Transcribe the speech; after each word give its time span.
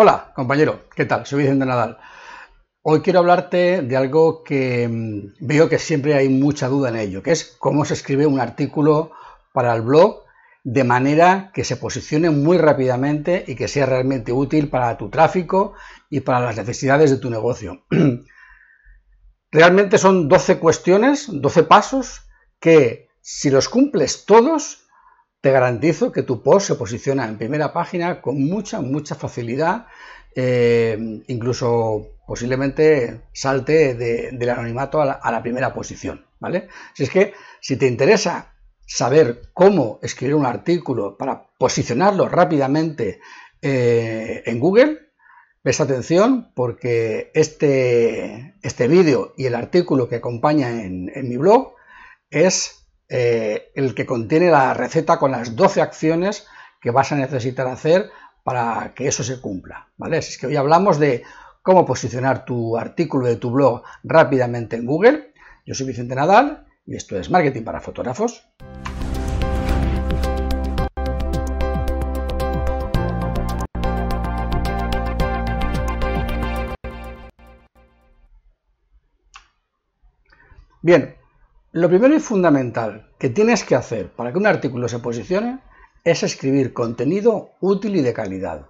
Hola, 0.00 0.30
compañero, 0.32 0.84
¿qué 0.94 1.06
tal? 1.06 1.26
Soy 1.26 1.40
Vicente 1.40 1.66
Nadal. 1.66 1.98
Hoy 2.82 3.00
quiero 3.00 3.18
hablarte 3.18 3.82
de 3.82 3.96
algo 3.96 4.44
que 4.44 4.86
mm, 4.86 5.44
veo 5.44 5.68
que 5.68 5.80
siempre 5.80 6.14
hay 6.14 6.28
mucha 6.28 6.68
duda 6.68 6.90
en 6.90 6.94
ello, 6.94 7.20
que 7.20 7.32
es 7.32 7.56
cómo 7.58 7.84
se 7.84 7.94
escribe 7.94 8.24
un 8.24 8.38
artículo 8.38 9.10
para 9.52 9.74
el 9.74 9.82
blog 9.82 10.22
de 10.62 10.84
manera 10.84 11.50
que 11.52 11.64
se 11.64 11.74
posicione 11.74 12.30
muy 12.30 12.58
rápidamente 12.58 13.42
y 13.44 13.56
que 13.56 13.66
sea 13.66 13.86
realmente 13.86 14.30
útil 14.30 14.70
para 14.70 14.96
tu 14.96 15.10
tráfico 15.10 15.74
y 16.08 16.20
para 16.20 16.42
las 16.42 16.56
necesidades 16.56 17.10
de 17.10 17.18
tu 17.18 17.28
negocio. 17.28 17.84
Realmente 19.50 19.98
son 19.98 20.28
12 20.28 20.60
cuestiones, 20.60 21.26
12 21.28 21.64
pasos 21.64 22.20
que 22.60 23.08
si 23.20 23.50
los 23.50 23.68
cumples 23.68 24.26
todos, 24.26 24.87
te 25.40 25.50
garantizo 25.50 26.12
que 26.12 26.22
tu 26.22 26.42
post 26.42 26.68
se 26.68 26.74
posiciona 26.74 27.26
en 27.26 27.38
primera 27.38 27.72
página 27.72 28.20
con 28.20 28.44
mucha, 28.44 28.80
mucha 28.80 29.14
facilidad, 29.14 29.86
eh, 30.34 31.22
incluso 31.28 32.18
posiblemente 32.26 33.22
salte 33.32 33.94
del 33.94 34.50
anonimato 34.50 35.00
a 35.00 35.30
la, 35.30 35.42
primera 35.42 35.72
posición, 35.72 36.26
¿vale? 36.40 36.68
Si 36.94 37.04
es 37.04 37.10
que 37.10 37.34
si 37.60 37.76
te 37.76 37.86
interesa 37.86 38.54
saber 38.86 39.50
cómo 39.54 39.98
escribir 40.02 40.34
un 40.34 40.46
artículo 40.46 41.16
para 41.16 41.46
posicionarlo 41.58 42.28
rápidamente 42.28 43.20
eh, 43.62 44.42
en 44.44 44.60
Google, 44.60 44.98
presta 45.62 45.84
atención 45.84 46.52
porque 46.54 47.30
este, 47.34 48.54
este 48.62 48.88
vídeo 48.88 49.34
y 49.36 49.46
el 49.46 49.54
artículo 49.54 50.08
que 50.08 50.16
acompaña 50.16 50.70
en 50.82 51.28
mi 51.28 51.36
blog 51.36 51.74
es 52.30 52.77
eh, 53.08 53.70
el 53.74 53.94
que 53.94 54.06
contiene 54.06 54.50
la 54.50 54.74
receta 54.74 55.18
con 55.18 55.32
las 55.32 55.56
12 55.56 55.80
acciones 55.80 56.46
que 56.80 56.90
vas 56.90 57.10
a 57.12 57.16
necesitar 57.16 57.66
hacer 57.66 58.10
para 58.44 58.92
que 58.94 59.08
eso 59.08 59.22
se 59.24 59.40
cumpla. 59.40 59.88
¿vale? 59.96 60.18
Así 60.18 60.32
es 60.32 60.38
que 60.38 60.46
hoy 60.46 60.56
hablamos 60.56 60.98
de 60.98 61.22
cómo 61.62 61.84
posicionar 61.84 62.44
tu 62.44 62.76
artículo 62.76 63.26
de 63.26 63.36
tu 63.36 63.50
blog 63.50 63.82
rápidamente 64.04 64.76
en 64.76 64.86
Google. 64.86 65.32
Yo 65.66 65.74
soy 65.74 65.86
Vicente 65.86 66.14
Nadal 66.14 66.66
y 66.86 66.96
esto 66.96 67.18
es 67.18 67.30
Marketing 67.30 67.62
para 67.62 67.80
Fotógrafos. 67.80 68.48
Bien, 80.80 81.17
lo 81.72 81.88
primero 81.88 82.14
y 82.14 82.20
fundamental 82.20 83.10
que 83.18 83.28
tienes 83.28 83.64
que 83.64 83.74
hacer 83.74 84.10
para 84.10 84.32
que 84.32 84.38
un 84.38 84.46
artículo 84.46 84.88
se 84.88 85.00
posicione 85.00 85.60
es 86.02 86.22
escribir 86.22 86.72
contenido 86.72 87.50
útil 87.60 87.96
y 87.96 88.00
de 88.02 88.14
calidad. 88.14 88.66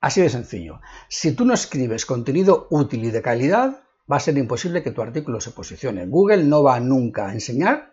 Así 0.00 0.20
de 0.20 0.28
sencillo. 0.28 0.80
Si 1.08 1.32
tú 1.32 1.44
no 1.44 1.54
escribes 1.54 2.04
contenido 2.04 2.66
útil 2.70 3.04
y 3.04 3.10
de 3.10 3.22
calidad, 3.22 3.82
va 4.10 4.16
a 4.16 4.20
ser 4.20 4.36
imposible 4.36 4.82
que 4.82 4.90
tu 4.90 5.02
artículo 5.02 5.40
se 5.40 5.52
posicione. 5.52 6.06
Google 6.06 6.44
no 6.44 6.62
va 6.62 6.80
nunca 6.80 7.28
a 7.28 7.32
enseñar 7.32 7.92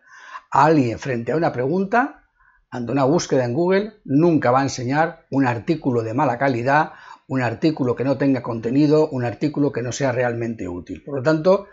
a 0.52 0.66
alguien 0.66 1.00
frente 1.00 1.32
a 1.32 1.36
una 1.36 1.52
pregunta, 1.52 2.24
ante 2.70 2.92
una 2.92 3.04
búsqueda 3.04 3.46
en 3.46 3.54
Google, 3.54 3.94
nunca 4.06 4.50
va 4.52 4.62
a 4.62 4.64
enseñar 4.64 5.26
un 5.30 5.46
artículo 5.46 6.02
de 6.02 6.16
mala 6.16 6.40
calidad, 6.40 6.94
un 7.28 7.42
artículo 7.42 7.96
que 7.96 8.04
no 8.04 8.18
tenga 8.18 8.42
contenido, 8.42 9.08
un 9.10 9.24
artículo 9.24 9.72
que 9.72 9.84
no 9.84 9.92
sea 9.92 10.12
realmente 10.12 10.68
útil. 10.68 11.04
Por 11.04 11.18
lo 11.18 11.24
tanto, 11.24 11.68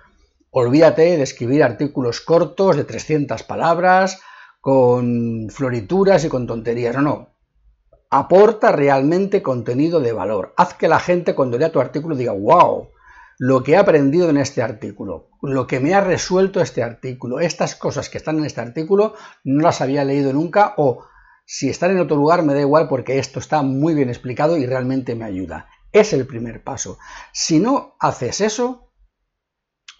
Olvídate 0.50 1.16
de 1.16 1.22
escribir 1.22 1.62
artículos 1.62 2.20
cortos 2.20 2.76
de 2.76 2.84
300 2.84 3.42
palabras, 3.44 4.20
con 4.60 5.48
florituras 5.50 6.24
y 6.24 6.28
con 6.28 6.46
tonterías. 6.46 6.96
No, 6.96 7.02
no. 7.02 7.28
Aporta 8.10 8.72
realmente 8.72 9.42
contenido 9.42 10.00
de 10.00 10.12
valor. 10.12 10.52
Haz 10.56 10.74
que 10.74 10.88
la 10.88 10.98
gente 10.98 11.34
cuando 11.34 11.56
lea 11.56 11.70
tu 11.70 11.80
artículo 11.80 12.16
diga, 12.16 12.32
wow, 12.32 12.88
lo 13.38 13.62
que 13.62 13.72
he 13.72 13.76
aprendido 13.76 14.28
en 14.28 14.36
este 14.36 14.60
artículo, 14.60 15.30
lo 15.40 15.66
que 15.66 15.78
me 15.78 15.94
ha 15.94 16.00
resuelto 16.00 16.60
este 16.60 16.82
artículo, 16.82 17.38
estas 17.38 17.76
cosas 17.76 18.10
que 18.10 18.18
están 18.18 18.38
en 18.38 18.44
este 18.44 18.60
artículo 18.60 19.14
no 19.44 19.62
las 19.62 19.80
había 19.80 20.04
leído 20.04 20.32
nunca 20.32 20.74
o 20.76 21.04
si 21.46 21.70
están 21.70 21.92
en 21.92 22.00
otro 22.00 22.16
lugar 22.16 22.42
me 22.42 22.54
da 22.54 22.60
igual 22.60 22.88
porque 22.88 23.18
esto 23.18 23.38
está 23.38 23.62
muy 23.62 23.94
bien 23.94 24.08
explicado 24.08 24.56
y 24.56 24.66
realmente 24.66 25.14
me 25.14 25.24
ayuda. 25.24 25.68
Es 25.90 26.12
el 26.12 26.26
primer 26.26 26.62
paso. 26.62 26.98
Si 27.32 27.60
no 27.60 27.96
haces 27.98 28.40
eso, 28.40 28.89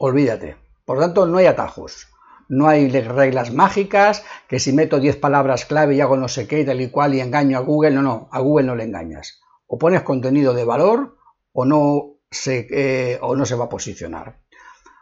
olvídate. 0.01 0.57
Por 0.85 0.97
lo 0.97 1.03
tanto, 1.03 1.27
no 1.27 1.39
hay 1.39 1.47
atajos. 1.47 2.09
No 2.49 2.67
hay 2.69 2.91
reglas 2.91 3.53
mágicas, 3.53 4.25
que 4.49 4.59
si 4.59 4.73
meto 4.73 4.99
10 4.99 5.19
palabras 5.19 5.67
clave 5.67 5.95
y 5.95 6.01
hago 6.01 6.17
no 6.17 6.27
sé 6.27 6.49
qué 6.49 6.61
y 6.61 6.65
tal 6.65 6.81
y 6.81 6.91
cual 6.91 7.15
y 7.15 7.21
engaño 7.21 7.59
a 7.59 7.61
Google, 7.61 7.93
no, 7.93 8.03
no, 8.03 8.29
a 8.33 8.41
Google 8.41 8.67
no 8.67 8.75
le 8.75 8.85
engañas. 8.85 9.41
O 9.69 9.79
pones 9.79 10.03
contenido 10.03 10.53
de 10.53 10.65
valor 10.65 11.17
o 11.53 11.65
no 11.65 12.17
se, 12.31 12.67
eh, 12.71 13.19
o 13.21 13.37
no 13.37 13.45
se 13.45 13.55
va 13.55 13.67
a 13.67 13.69
posicionar. 13.69 14.41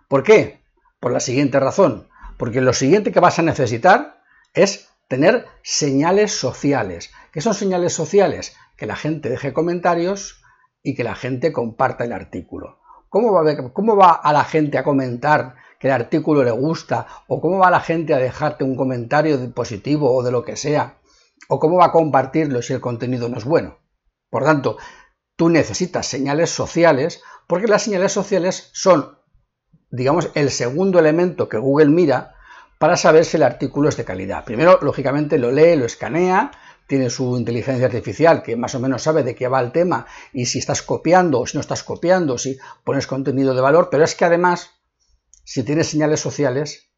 ¿Por 0.08 0.24
qué? 0.24 0.60
Por 1.00 1.12
la 1.12 1.20
siguiente 1.20 1.58
razón. 1.58 2.08
Porque 2.36 2.60
lo 2.60 2.72
siguiente 2.72 3.12
que 3.12 3.20
vas 3.20 3.38
a 3.38 3.42
necesitar 3.42 4.20
es 4.52 4.90
tener 5.06 5.46
señales 5.62 6.32
sociales. 6.32 7.12
¿Qué 7.32 7.40
son 7.40 7.54
señales 7.54 7.92
sociales? 7.94 8.56
Que 8.76 8.86
la 8.86 8.96
gente 8.96 9.30
deje 9.30 9.54
comentarios 9.54 10.42
y 10.82 10.94
que 10.94 11.04
la 11.04 11.14
gente 11.14 11.52
comparta 11.52 12.04
el 12.04 12.12
artículo. 12.12 12.77
¿Cómo 13.08 13.32
va, 13.32 13.50
a 13.50 13.72
¿Cómo 13.72 13.96
va 13.96 14.12
a 14.12 14.32
la 14.32 14.44
gente 14.44 14.78
a 14.78 14.84
comentar 14.84 15.56
que 15.78 15.88
el 15.88 15.94
artículo 15.94 16.44
le 16.44 16.50
gusta? 16.50 17.06
¿O 17.26 17.40
cómo 17.40 17.58
va 17.58 17.70
la 17.70 17.80
gente 17.80 18.14
a 18.14 18.18
dejarte 18.18 18.64
un 18.64 18.76
comentario 18.76 19.52
positivo 19.52 20.14
o 20.14 20.22
de 20.22 20.30
lo 20.30 20.44
que 20.44 20.56
sea? 20.56 20.98
¿O 21.48 21.58
cómo 21.58 21.78
va 21.78 21.86
a 21.86 21.92
compartirlo 21.92 22.60
si 22.60 22.74
el 22.74 22.80
contenido 22.80 23.28
no 23.28 23.38
es 23.38 23.44
bueno? 23.44 23.78
Por 24.30 24.44
tanto, 24.44 24.76
tú 25.36 25.48
necesitas 25.48 26.06
señales 26.06 26.50
sociales 26.50 27.22
porque 27.46 27.66
las 27.66 27.82
señales 27.82 28.12
sociales 28.12 28.70
son, 28.72 29.18
digamos, 29.90 30.30
el 30.34 30.50
segundo 30.50 30.98
elemento 30.98 31.48
que 31.48 31.56
Google 31.56 31.88
mira 31.88 32.34
para 32.78 32.96
saber 32.96 33.24
si 33.24 33.38
el 33.38 33.42
artículo 33.42 33.88
es 33.88 33.96
de 33.96 34.04
calidad. 34.04 34.44
Primero, 34.44 34.78
lógicamente, 34.82 35.38
lo 35.38 35.50
lee, 35.50 35.76
lo 35.76 35.86
escanea, 35.86 36.50
tiene 36.88 37.10
su 37.10 37.36
inteligencia 37.36 37.86
artificial 37.86 38.42
que 38.42 38.56
más 38.56 38.74
o 38.74 38.80
menos 38.80 39.02
sabe 39.02 39.22
de 39.22 39.34
qué 39.34 39.46
va 39.46 39.60
el 39.60 39.70
tema 39.72 40.06
y 40.32 40.46
si 40.46 40.58
estás 40.58 40.82
copiando 40.82 41.40
o 41.40 41.46
si 41.46 41.56
no 41.56 41.60
estás 41.60 41.84
copiando, 41.84 42.38
si 42.38 42.58
pones 42.82 43.06
contenido 43.06 43.54
de 43.54 43.60
valor, 43.60 43.88
pero 43.90 44.02
es 44.02 44.14
que 44.14 44.24
además, 44.24 44.70
si 45.44 45.62
tienes 45.62 45.88
señales 45.88 46.18
sociales, 46.18 46.90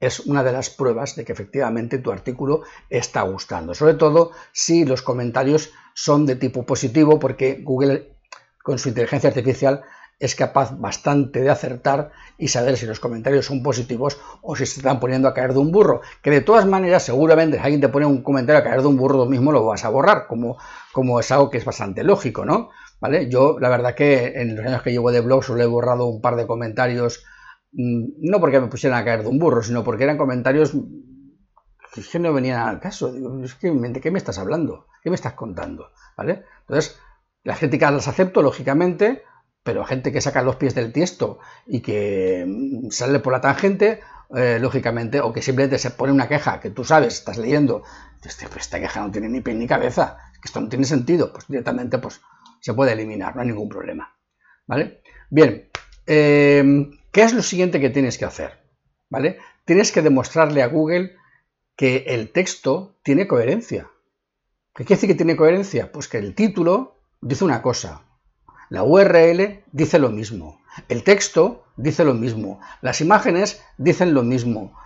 es 0.00 0.20
una 0.20 0.42
de 0.42 0.52
las 0.52 0.70
pruebas 0.70 1.14
de 1.14 1.24
que 1.24 1.32
efectivamente 1.32 1.98
tu 1.98 2.10
artículo 2.10 2.62
está 2.88 3.22
gustando. 3.22 3.74
Sobre 3.74 3.94
todo 3.94 4.32
si 4.52 4.84
los 4.86 5.02
comentarios 5.02 5.70
son 5.94 6.24
de 6.26 6.36
tipo 6.36 6.64
positivo, 6.64 7.18
porque 7.18 7.60
Google 7.62 8.16
con 8.62 8.78
su 8.78 8.88
inteligencia 8.88 9.28
artificial 9.28 9.82
es 10.18 10.34
capaz 10.34 10.78
bastante 10.78 11.40
de 11.40 11.50
acertar 11.50 12.12
y 12.38 12.48
saber 12.48 12.76
si 12.76 12.86
los 12.86 13.00
comentarios 13.00 13.46
son 13.46 13.62
positivos 13.62 14.18
o 14.42 14.56
si 14.56 14.66
se 14.66 14.80
están 14.80 15.00
poniendo 15.00 15.28
a 15.28 15.34
caer 15.34 15.52
de 15.52 15.58
un 15.58 15.72
burro. 15.72 16.00
Que 16.22 16.30
de 16.30 16.40
todas 16.40 16.66
maneras, 16.66 17.02
seguramente, 17.02 17.56
si 17.56 17.62
alguien 17.62 17.80
te 17.80 17.88
pone 17.88 18.06
un 18.06 18.22
comentario 18.22 18.60
a 18.60 18.64
caer 18.64 18.82
de 18.82 18.88
un 18.88 18.96
burro, 18.96 19.26
mismo 19.26 19.52
lo 19.52 19.64
vas 19.64 19.84
a 19.84 19.88
borrar, 19.88 20.26
como, 20.26 20.56
como 20.92 21.20
es 21.20 21.30
algo 21.30 21.50
que 21.50 21.58
es 21.58 21.64
bastante 21.64 22.04
lógico, 22.04 22.44
¿no? 22.44 22.70
¿Vale? 23.00 23.28
Yo, 23.28 23.58
la 23.60 23.68
verdad 23.68 23.94
que 23.94 24.40
en 24.40 24.56
los 24.56 24.64
años 24.66 24.82
que 24.82 24.92
llevo 24.92 25.10
de 25.10 25.20
blog 25.20 25.44
solo 25.44 25.62
he 25.62 25.66
borrado 25.66 26.06
un 26.06 26.20
par 26.20 26.36
de 26.36 26.46
comentarios, 26.46 27.24
mm, 27.72 28.30
no 28.30 28.40
porque 28.40 28.60
me 28.60 28.68
pusieran 28.68 29.00
a 29.00 29.04
caer 29.04 29.22
de 29.22 29.28
un 29.28 29.38
burro, 29.38 29.62
sino 29.62 29.84
porque 29.84 30.04
eran 30.04 30.16
comentarios 30.16 30.74
que 32.10 32.18
no 32.18 32.32
venían 32.32 32.66
al 32.66 32.80
caso. 32.80 33.12
Digo, 33.12 33.36
¿de 33.36 34.00
qué 34.00 34.10
me 34.10 34.18
estás 34.18 34.38
hablando? 34.38 34.86
¿Qué 35.02 35.10
me 35.10 35.16
estás 35.16 35.34
contando? 35.34 35.90
¿Vale? 36.16 36.44
Entonces, 36.60 36.98
las 37.42 37.58
críticas 37.58 37.92
las 37.92 38.08
acepto, 38.08 38.42
lógicamente, 38.42 39.22
pero 39.64 39.84
gente 39.84 40.12
que 40.12 40.20
saca 40.20 40.42
los 40.42 40.56
pies 40.56 40.74
del 40.74 40.92
tiesto 40.92 41.40
y 41.66 41.80
que 41.80 42.44
mm, 42.46 42.90
sale 42.90 43.18
por 43.18 43.32
la 43.32 43.40
tangente, 43.40 44.00
eh, 44.36 44.58
lógicamente, 44.60 45.20
o 45.20 45.32
que 45.32 45.42
simplemente 45.42 45.78
se 45.78 45.90
pone 45.90 46.12
una 46.12 46.28
queja 46.28 46.60
que 46.60 46.70
tú 46.70 46.84
sabes, 46.84 47.14
estás 47.14 47.38
leyendo, 47.38 47.82
esta 48.22 48.78
queja 48.78 49.00
no 49.00 49.10
tiene 49.10 49.28
ni 49.28 49.40
pie 49.40 49.54
ni 49.54 49.66
cabeza, 49.66 50.18
que 50.34 50.46
esto 50.46 50.60
no 50.60 50.68
tiene 50.68 50.84
sentido, 50.84 51.32
pues 51.32 51.46
directamente 51.48 51.98
pues, 51.98 52.20
se 52.60 52.74
puede 52.74 52.92
eliminar, 52.92 53.34
no 53.34 53.42
hay 53.42 53.48
ningún 53.48 53.68
problema. 53.68 54.14
¿Vale? 54.66 55.02
Bien, 55.30 55.68
em, 56.06 56.90
¿qué 57.10 57.22
es 57.22 57.32
lo 57.32 57.42
siguiente 57.42 57.80
que 57.80 57.90
tienes 57.90 58.18
que 58.18 58.24
hacer? 58.24 58.60
¿Vale? 59.08 59.38
Tienes 59.64 59.92
que 59.92 60.02
demostrarle 60.02 60.62
a 60.62 60.68
Google 60.68 61.16
que 61.76 62.04
el 62.08 62.32
texto 62.32 62.98
tiene 63.02 63.26
coherencia. 63.26 63.90
¿Qué 64.74 64.84
quiere 64.84 64.96
decir 64.96 65.08
que 65.10 65.14
tiene 65.14 65.36
coherencia? 65.36 65.90
Pues 65.92 66.08
que 66.08 66.18
el 66.18 66.34
título 66.34 67.00
dice 67.20 67.44
una 67.44 67.62
cosa, 67.62 68.02
la 68.70 68.82
URL 68.82 69.64
dice 69.72 69.98
lo 69.98 70.10
mismo, 70.10 70.60
el 70.88 71.04
texto 71.04 71.64
dice 71.76 72.04
lo 72.04 72.14
mismo, 72.14 72.60
las 72.80 73.00
imágenes 73.00 73.62
dicen 73.78 74.14
lo 74.14 74.22
mismo, 74.22 74.76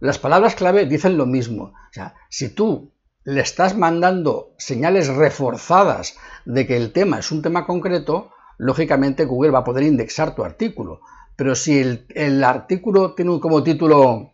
las 0.00 0.18
palabras 0.18 0.54
clave 0.54 0.86
dicen 0.86 1.16
lo 1.16 1.26
mismo. 1.26 1.64
O 1.64 1.92
sea, 1.92 2.14
si 2.28 2.50
tú 2.50 2.92
le 3.24 3.40
estás 3.40 3.76
mandando 3.76 4.54
señales 4.56 5.08
reforzadas 5.08 6.16
de 6.44 6.66
que 6.66 6.76
el 6.76 6.92
tema 6.92 7.18
es 7.18 7.32
un 7.32 7.42
tema 7.42 7.66
concreto, 7.66 8.30
lógicamente 8.58 9.24
Google 9.24 9.50
va 9.50 9.60
a 9.60 9.64
poder 9.64 9.84
indexar 9.84 10.34
tu 10.34 10.44
artículo. 10.44 11.00
Pero 11.36 11.54
si 11.54 11.78
el, 11.78 12.06
el 12.14 12.42
artículo 12.44 13.14
tiene 13.14 13.38
como 13.40 13.62
título 13.62 14.32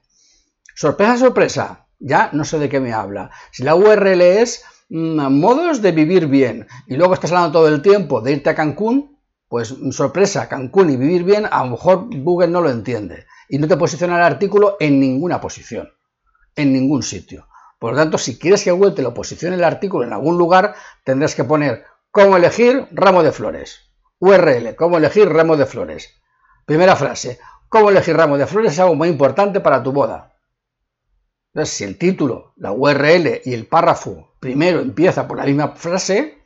sorpresa, 0.75 1.17
sorpresa, 1.17 1.87
ya 1.99 2.31
no 2.33 2.45
sé 2.45 2.59
de 2.59 2.69
qué 2.69 2.81
me 2.81 2.93
habla. 2.93 3.31
Si 3.51 3.63
la 3.63 3.75
URL 3.75 4.21
es 4.21 4.65
modos 4.89 5.83
de 5.83 5.93
vivir 5.93 6.27
bien 6.27 6.67
y 6.87 6.97
luego 6.97 7.15
estás 7.15 7.33
hablando 7.33 7.59
todo 7.59 7.69
el 7.69 7.83
tiempo 7.83 8.21
de 8.21 8.33
irte 8.33 8.51
a 8.51 8.55
Cancún, 8.55 9.19
pues 9.49 9.77
mm, 9.79 9.91
sorpresa, 9.91 10.49
Cancún 10.49 10.91
y 10.91 10.97
vivir 10.97 11.25
bien, 11.25 11.47
a 11.51 11.65
lo 11.65 11.71
mejor 11.73 12.09
Google 12.11 12.49
no 12.49 12.61
lo 12.61 12.71
entiende 12.71 13.27
y 13.49 13.59
no 13.59 13.69
te 13.69 13.77
posiciona 13.77 14.17
el 14.17 14.23
artículo 14.23 14.77
en 14.81 15.01
ninguna 15.01 15.41
posición, 15.41 15.89
en 16.57 16.73
ningún 16.73 17.03
sitio. 17.03 17.49
Por 17.79 17.93
lo 17.93 17.99
tanto, 17.99 18.19
si 18.19 18.39
quieres 18.39 18.65
que 18.65 18.73
Google 18.73 18.93
te 18.93 19.03
lo 19.03 19.13
posicione 19.13 19.57
el 19.57 19.65
artículo 19.65 20.07
en 20.07 20.13
algún 20.13 20.39
lugar, 20.39 20.75
tendrás 21.05 21.35
que 21.35 21.45
poner 21.45 21.85
cómo 22.11 22.37
elegir 22.37 22.89
ramo 22.93 23.23
de 23.23 23.33
flores. 23.33 23.91
URL, 24.21 24.75
cómo 24.77 24.97
elegir 24.97 25.29
ramo 25.29 25.57
de 25.57 25.67
flores. 25.67 26.15
Primera 26.65 26.97
frase, 26.97 27.39
cómo 27.69 27.91
elegir 27.91 28.17
ramo 28.17 28.39
de 28.39 28.47
flores 28.47 28.73
es 28.73 28.79
algo 28.79 28.95
muy 28.95 29.09
importante 29.09 29.61
para 29.61 29.83
tu 29.83 29.93
boda. 29.93 30.35
Entonces, 31.53 31.77
si 31.77 31.85
el 31.85 31.99
título, 31.99 32.55
la 32.57 32.73
URL 32.73 33.43
y 33.45 33.53
el 33.53 33.67
párrafo 33.67 34.34
primero 34.45 34.81
empieza 34.81 35.27
por 35.27 35.39
la 35.39 35.47
misma 35.47 35.69
frase 35.69 36.37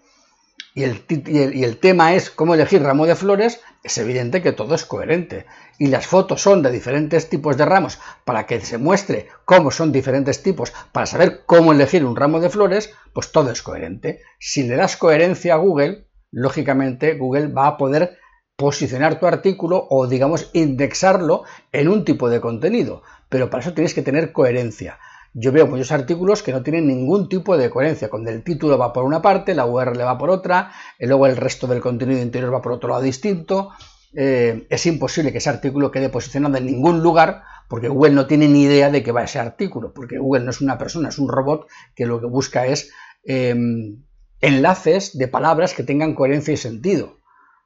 y 0.72 0.84
el, 0.84 1.78
tema 1.80 2.14
es 2.14 2.30
cómo 2.30 2.54
elegir 2.54 2.80
ramo 2.80 3.06
de 3.06 3.16
flores, 3.16 3.60
es 3.82 3.98
evidente 3.98 4.40
que 4.40 4.52
todo 4.52 4.76
es 4.76 4.84
coherente. 4.84 5.46
Y 5.80 5.88
las 5.88 6.06
fotos 6.06 6.40
son 6.40 6.62
de 6.62 6.70
diferentes 6.70 7.28
tipos 7.28 7.56
de 7.56 7.64
ramos 7.64 7.98
para 8.24 8.46
que 8.46 8.60
se 8.60 8.78
muestre 8.78 9.26
cómo 9.44 9.72
son 9.72 9.90
diferentes 9.90 10.44
tipos, 10.44 10.72
para 10.92 11.06
saber 11.06 11.42
cómo 11.44 11.72
elegir 11.72 12.04
un 12.04 12.14
ramo 12.14 12.38
de 12.38 12.50
flores, 12.50 12.92
pues 13.12 13.32
todo 13.32 13.50
es 13.50 13.62
coherente. 13.62 14.20
Si 14.38 14.62
le 14.62 14.76
das 14.76 14.96
coherencia 14.96 15.54
a 15.54 15.56
Google, 15.56 16.06
lógicamente 16.30 17.14
Google 17.14 17.48
va 17.48 17.66
a 17.66 17.76
poder 17.76 18.16
posicionar 18.54 19.18
tu 19.18 19.26
artículo 19.26 19.88
o 19.90 20.06
digamos 20.06 20.50
indexarlo 20.52 21.42
en 21.72 21.88
un 21.88 22.04
tipo 22.04 22.30
de 22.30 22.40
contenido 22.40 23.02
pero 23.28 23.50
para 23.50 23.62
eso 23.62 23.74
tienes 23.74 23.94
que 23.94 24.02
tener 24.02 24.32
coherencia. 24.32 24.98
Yo 25.34 25.52
veo 25.52 25.66
muchos 25.66 25.92
artículos 25.92 26.42
que 26.42 26.52
no 26.52 26.62
tienen 26.62 26.86
ningún 26.86 27.28
tipo 27.28 27.56
de 27.56 27.70
coherencia, 27.70 28.08
cuando 28.08 28.30
el 28.30 28.42
título 28.42 28.78
va 28.78 28.92
por 28.92 29.04
una 29.04 29.22
parte, 29.22 29.54
la 29.54 29.66
URL 29.66 30.00
va 30.00 30.18
por 30.18 30.30
otra, 30.30 30.72
y 30.98 31.06
luego 31.06 31.26
el 31.26 31.36
resto 31.36 31.66
del 31.66 31.80
contenido 31.80 32.20
interior 32.20 32.52
va 32.52 32.62
por 32.62 32.72
otro 32.72 32.88
lado 32.88 33.02
distinto. 33.02 33.70
Eh, 34.14 34.66
es 34.70 34.86
imposible 34.86 35.32
que 35.32 35.38
ese 35.38 35.50
artículo 35.50 35.90
quede 35.90 36.08
posicionado 36.08 36.56
en 36.56 36.66
ningún 36.66 37.02
lugar 37.02 37.42
porque 37.68 37.88
Google 37.88 38.14
no 38.14 38.26
tiene 38.26 38.48
ni 38.48 38.62
idea 38.62 38.90
de 38.90 39.02
qué 39.02 39.12
va 39.12 39.24
ese 39.24 39.38
artículo, 39.38 39.92
porque 39.92 40.18
Google 40.18 40.44
no 40.44 40.50
es 40.50 40.60
una 40.60 40.78
persona, 40.78 41.10
es 41.10 41.18
un 41.18 41.28
robot 41.28 41.68
que 41.94 42.06
lo 42.06 42.18
que 42.20 42.26
busca 42.26 42.66
es 42.66 42.90
em, 43.24 44.02
enlaces 44.40 45.16
de 45.18 45.28
palabras 45.28 45.74
que 45.74 45.82
tengan 45.82 46.14
coherencia 46.14 46.54
y 46.54 46.56
sentido. 46.56 47.18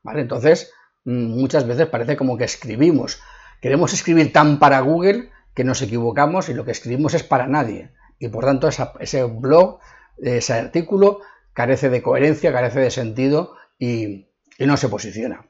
¿vale? 0.02 0.22
Entonces, 0.22 0.72
mm, 1.04 1.38
muchas 1.40 1.66
veces 1.66 1.86
parece 1.86 2.16
como 2.16 2.36
que 2.36 2.44
escribimos, 2.44 3.20
queremos 3.60 3.92
escribir 3.92 4.32
tan 4.32 4.58
para 4.58 4.80
Google 4.80 5.30
que 5.54 5.64
nos 5.64 5.82
equivocamos 5.82 6.48
y 6.48 6.54
lo 6.54 6.64
que 6.64 6.72
escribimos 6.72 7.14
es 7.14 7.22
para 7.22 7.46
nadie. 7.46 7.92
Y 8.18 8.28
por 8.28 8.44
tanto 8.44 8.68
ese 8.68 9.24
blog, 9.24 9.78
ese 10.18 10.52
artículo, 10.54 11.20
carece 11.52 11.90
de 11.90 12.02
coherencia, 12.02 12.52
carece 12.52 12.80
de 12.80 12.90
sentido 12.90 13.56
y, 13.78 14.28
no 14.58 14.76
se 14.76 14.88
posiciona. 14.88 15.46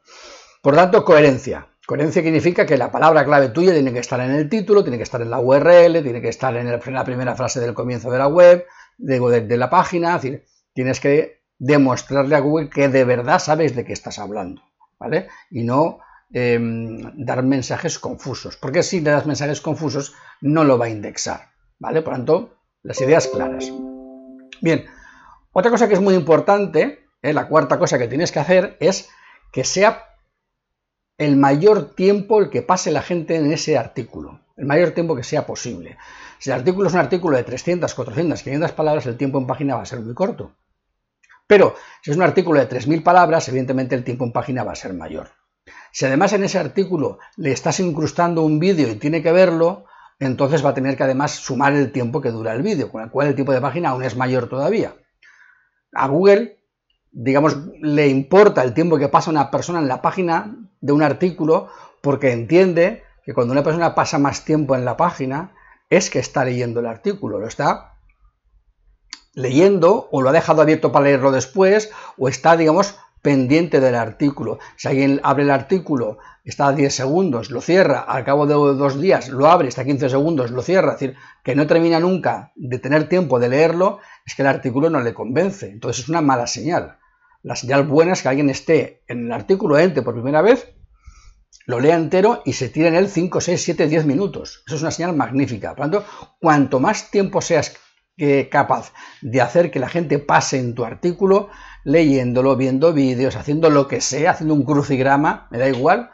Por 0.63 0.75
tanto, 0.75 1.05
coherencia. 1.05 1.69
Coherencia 1.87 2.23
significa 2.23 2.65
que 2.65 2.79
la 2.79 2.91
palabra 2.91 3.25
clave 3.25 3.51
tuya 3.51 3.73
tiene 3.73 3.93
que 3.93 3.99
estar 3.99 4.19
en 4.21 4.31
el 4.31 4.49
título, 4.49 4.83
tiene 4.83 4.97
que 4.97 5.03
estar 5.03 5.21
en 5.21 5.29
la 5.29 5.41
URL, 5.41 6.03
tiene 6.03 6.23
que 6.23 6.31
estar 6.31 6.57
en, 6.57 6.71
la 6.71 7.05
primera 7.05 7.35
frase 7.35 7.61
del 7.61 7.75
comienzo 7.75 8.11
de 8.11 8.19
la 8.19 8.29
web, 8.29 8.65
de, 8.97 9.41
de, 9.43 9.57
la 9.59 9.69
página, 9.69 10.17
es 10.17 10.23
decir, 10.23 10.45
tienes 10.73 11.01
que 11.01 11.43
demostrarle 11.59 12.37
a 12.37 12.41
Google 12.41 12.71
que 12.71 12.89
de 12.89 13.05
verdad 13.05 13.39
sabes 13.39 13.75
de 13.75 13.85
qué 13.85 13.93
estás 13.93 14.19
hablando, 14.19 14.63
¿vale? 14.99 15.29
Y 15.51 15.65
no 15.65 15.99
Em, 16.35 17.13
dar 17.15 17.43
mensajes 17.43 17.99
confusos, 17.99 18.57
porque 18.57 18.83
si 18.83 19.03
le 19.03 19.11
das 19.11 19.27
mensajes 19.27 19.61
confusos 19.61 20.15
no 20.41 20.65
lo 20.65 20.79
va 20.79 20.87
a 20.87 20.89
indexar, 20.89 21.51
¿vale? 21.79 22.01
Por 22.01 22.15
tanto, 22.15 22.57
las 22.83 22.99
ideas 23.03 23.29
claras. 23.29 23.71
Bien, 24.63 24.87
otra 25.53 25.71
cosa 25.71 25.89
que 25.89 25.95
es 25.95 26.01
muy 26.01 26.15
importante, 26.15 27.07
¿eh? 27.21 27.35
la 27.35 27.49
cuarta 27.49 27.79
cosa 27.79 27.99
que 27.99 28.09
tienes 28.09 28.33
que 28.33 28.39
hacer 28.39 28.79
es 28.81 29.11
que 29.53 29.63
sea 29.65 30.07
el 31.19 31.37
mayor 31.37 31.95
tiempo 31.95 32.41
el 32.41 32.49
que 32.49 32.63
pase 32.63 32.93
la 32.93 33.03
gente 33.03 33.37
en 33.37 33.53
ese 33.53 33.77
artículo, 33.77 34.41
el 34.57 34.65
mayor 34.65 34.93
tiempo 34.93 35.15
que 35.15 35.25
sea 35.25 35.45
posible. 35.45 35.99
Si 36.39 36.49
el 36.49 36.57
artículo 36.57 36.89
es 36.89 36.95
un 36.95 37.01
artículo 37.01 37.37
de 37.37 37.45
300, 37.45 37.93
400, 37.93 38.43
500 38.43 38.73
palabras, 38.73 39.05
el 39.05 39.19
tiempo 39.19 39.39
en 39.39 39.47
página 39.47 39.77
va 39.77 39.83
a 39.83 39.87
ser 39.87 40.01
muy 40.01 40.15
corto. 40.15 40.57
Pero 41.47 41.77
si 42.01 42.11
es 42.11 42.17
un 42.17 42.23
artículo 42.23 42.59
de 42.59 42.69
3.000 42.71 43.03
palabras, 43.03 43.47
evidentemente 43.49 43.95
el 43.95 44.03
tiempo 44.03 44.25
en 44.25 44.33
página 44.33 44.65
va 44.65 44.73
a 44.73 44.77
ser 44.77 44.95
mayor. 44.95 45.42
Si 45.93 46.07
además 46.07 46.33
en 46.33 46.45
ese 46.45 46.59
artículo 46.59 47.19
le 47.37 47.53
estás 47.53 47.81
incrustando 47.81 48.43
un 48.43 48.59
vídeo 48.59 48.89
y 48.91 48.97
tiene 48.97 49.23
que 49.23 49.33
verlo, 49.33 49.85
entonces 50.19 50.65
va 50.65 50.71
a 50.71 50.75
tener 50.75 50.97
que 50.97 51.03
además 51.03 51.33
sumar 51.33 51.75
el 51.75 51.93
tiempo 51.93 52.21
que 52.21 52.31
dura 52.31 52.53
el 52.55 52.63
vídeo, 52.63 52.91
con 52.91 53.03
el 53.03 53.11
cual 53.11 53.29
el 53.29 53.35
tiempo 53.35 53.53
de 53.53 53.61
página 53.61 53.91
aún 53.91 54.03
es 54.03 54.17
mayor 54.17 54.49
todavía. 54.49 54.95
A 55.93 56.09
Google, 56.09 56.59
digamos, 57.11 57.57
le 57.81 58.09
importa 58.09 58.63
el 58.63 58.73
tiempo 58.73 58.99
que 58.99 59.09
pasa 59.09 59.31
una 59.31 59.51
persona 59.51 59.81
en 59.81 59.89
la 59.89 60.01
página 60.01 60.57
de 60.81 60.93
un 60.93 61.03
artículo 61.03 61.69
porque 62.01 62.33
entiende 62.33 63.03
que 63.25 63.35
cuando 63.35 63.53
una 63.53 63.63
persona 63.63 63.95
pasa 63.95 64.19
más 64.19 64.45
tiempo 64.45 64.75
en 64.75 64.85
la 64.85 64.97
página 64.97 65.55
es 65.91 66.09
que 66.09 66.19
está 66.19 66.45
leyendo 66.45 66.81
el 66.81 66.87
artículo, 66.87 67.39
lo 67.39 67.47
está 67.47 67.99
leyendo 69.35 70.09
o 70.11 70.23
lo 70.23 70.31
ha 70.31 70.33
dejado 70.33 70.63
abierto 70.63 70.93
para 70.93 71.05
leerlo 71.05 71.33
después 71.33 71.91
o 72.17 72.29
está, 72.29 72.57
digamos, 72.57 72.97
pendiente 73.23 73.81
del 73.81 73.95
artículo. 73.95 74.59
Si 74.77 74.89
alguien 74.89 75.21
abre 75.23 75.45
el 75.45 75.51
artículo, 75.51 76.19
está 76.45 76.67
a 76.67 76.73
10 76.73 76.93
segundos, 76.93 77.51
lo 77.51 77.61
cierra, 77.61 78.01
al 78.01 78.25
cabo 78.25 78.47
de 78.47 78.55
dos 78.55 79.01
días 79.01 79.29
lo 79.29 79.47
abre, 79.47 79.69
está 79.69 79.83
a 79.83 79.85
15 79.85 80.11
segundos, 80.11 80.51
lo 80.51 80.61
cierra, 80.61 80.95
es 80.95 81.01
decir, 81.01 81.17
que 81.45 81.55
no 81.55 81.67
termina 81.69 82.01
nunca 82.01 82.53
de 82.57 82.81
tener 82.81 83.09
tiempo 83.09 83.39
de 83.39 83.49
leerlo, 83.49 84.01
es 84.27 84.35
que 84.35 84.43
el 84.43 84.49
artículo 84.49 84.91
no 84.91 85.01
le 85.01 85.15
convence. 85.15 85.71
Entonces 85.71 86.03
es 86.03 86.09
una 86.09 86.21
mala 86.21 86.49
señal. 86.49 86.99
La 87.43 87.57
señal 87.57 87.85
buena 87.85 88.13
es 88.13 88.23
que 88.23 88.29
alguien 88.29 88.51
esté 88.51 89.03
en 89.07 89.27
el 89.27 89.33
artículo, 89.33 89.79
entre 89.79 90.03
por 90.03 90.15
primera 90.15 90.43
vez, 90.43 90.75
lo 91.67 91.79
lea 91.79 91.95
entero 91.95 92.43
y 92.45 92.55
se 92.55 92.69
tire 92.69 92.89
en 92.89 92.97
él 92.97 93.09
5, 93.09 93.41
6, 93.41 93.63
7, 93.63 93.87
10 93.87 94.05
minutos. 94.05 94.65
Eso 94.67 94.77
es 94.77 94.83
una 94.83 94.91
señal 94.91 95.15
magnífica. 95.15 95.77
Por 95.77 95.87
lo 95.87 95.93
tanto, 95.93 96.09
cuanto 96.41 96.81
más 96.81 97.11
tiempo 97.11 97.41
seas 97.41 97.77
capaz 98.51 98.93
de 99.21 99.41
hacer 99.41 99.71
que 99.71 99.81
la 99.81 99.89
gente 99.89 100.19
pase 100.19 100.59
en 100.59 100.75
tu 100.75 100.85
artículo, 100.85 101.49
leyéndolo, 101.85 102.57
viendo 102.57 102.93
vídeos, 102.93 103.37
haciendo 103.37 103.71
lo 103.71 103.89
que 103.89 104.01
sea, 104.01 104.33
haciendo 104.33 104.55
un 104.55 104.65
crucigrama, 104.65 105.49
me 105.51 105.59
da 105.59 105.69
igual, 105.69 106.11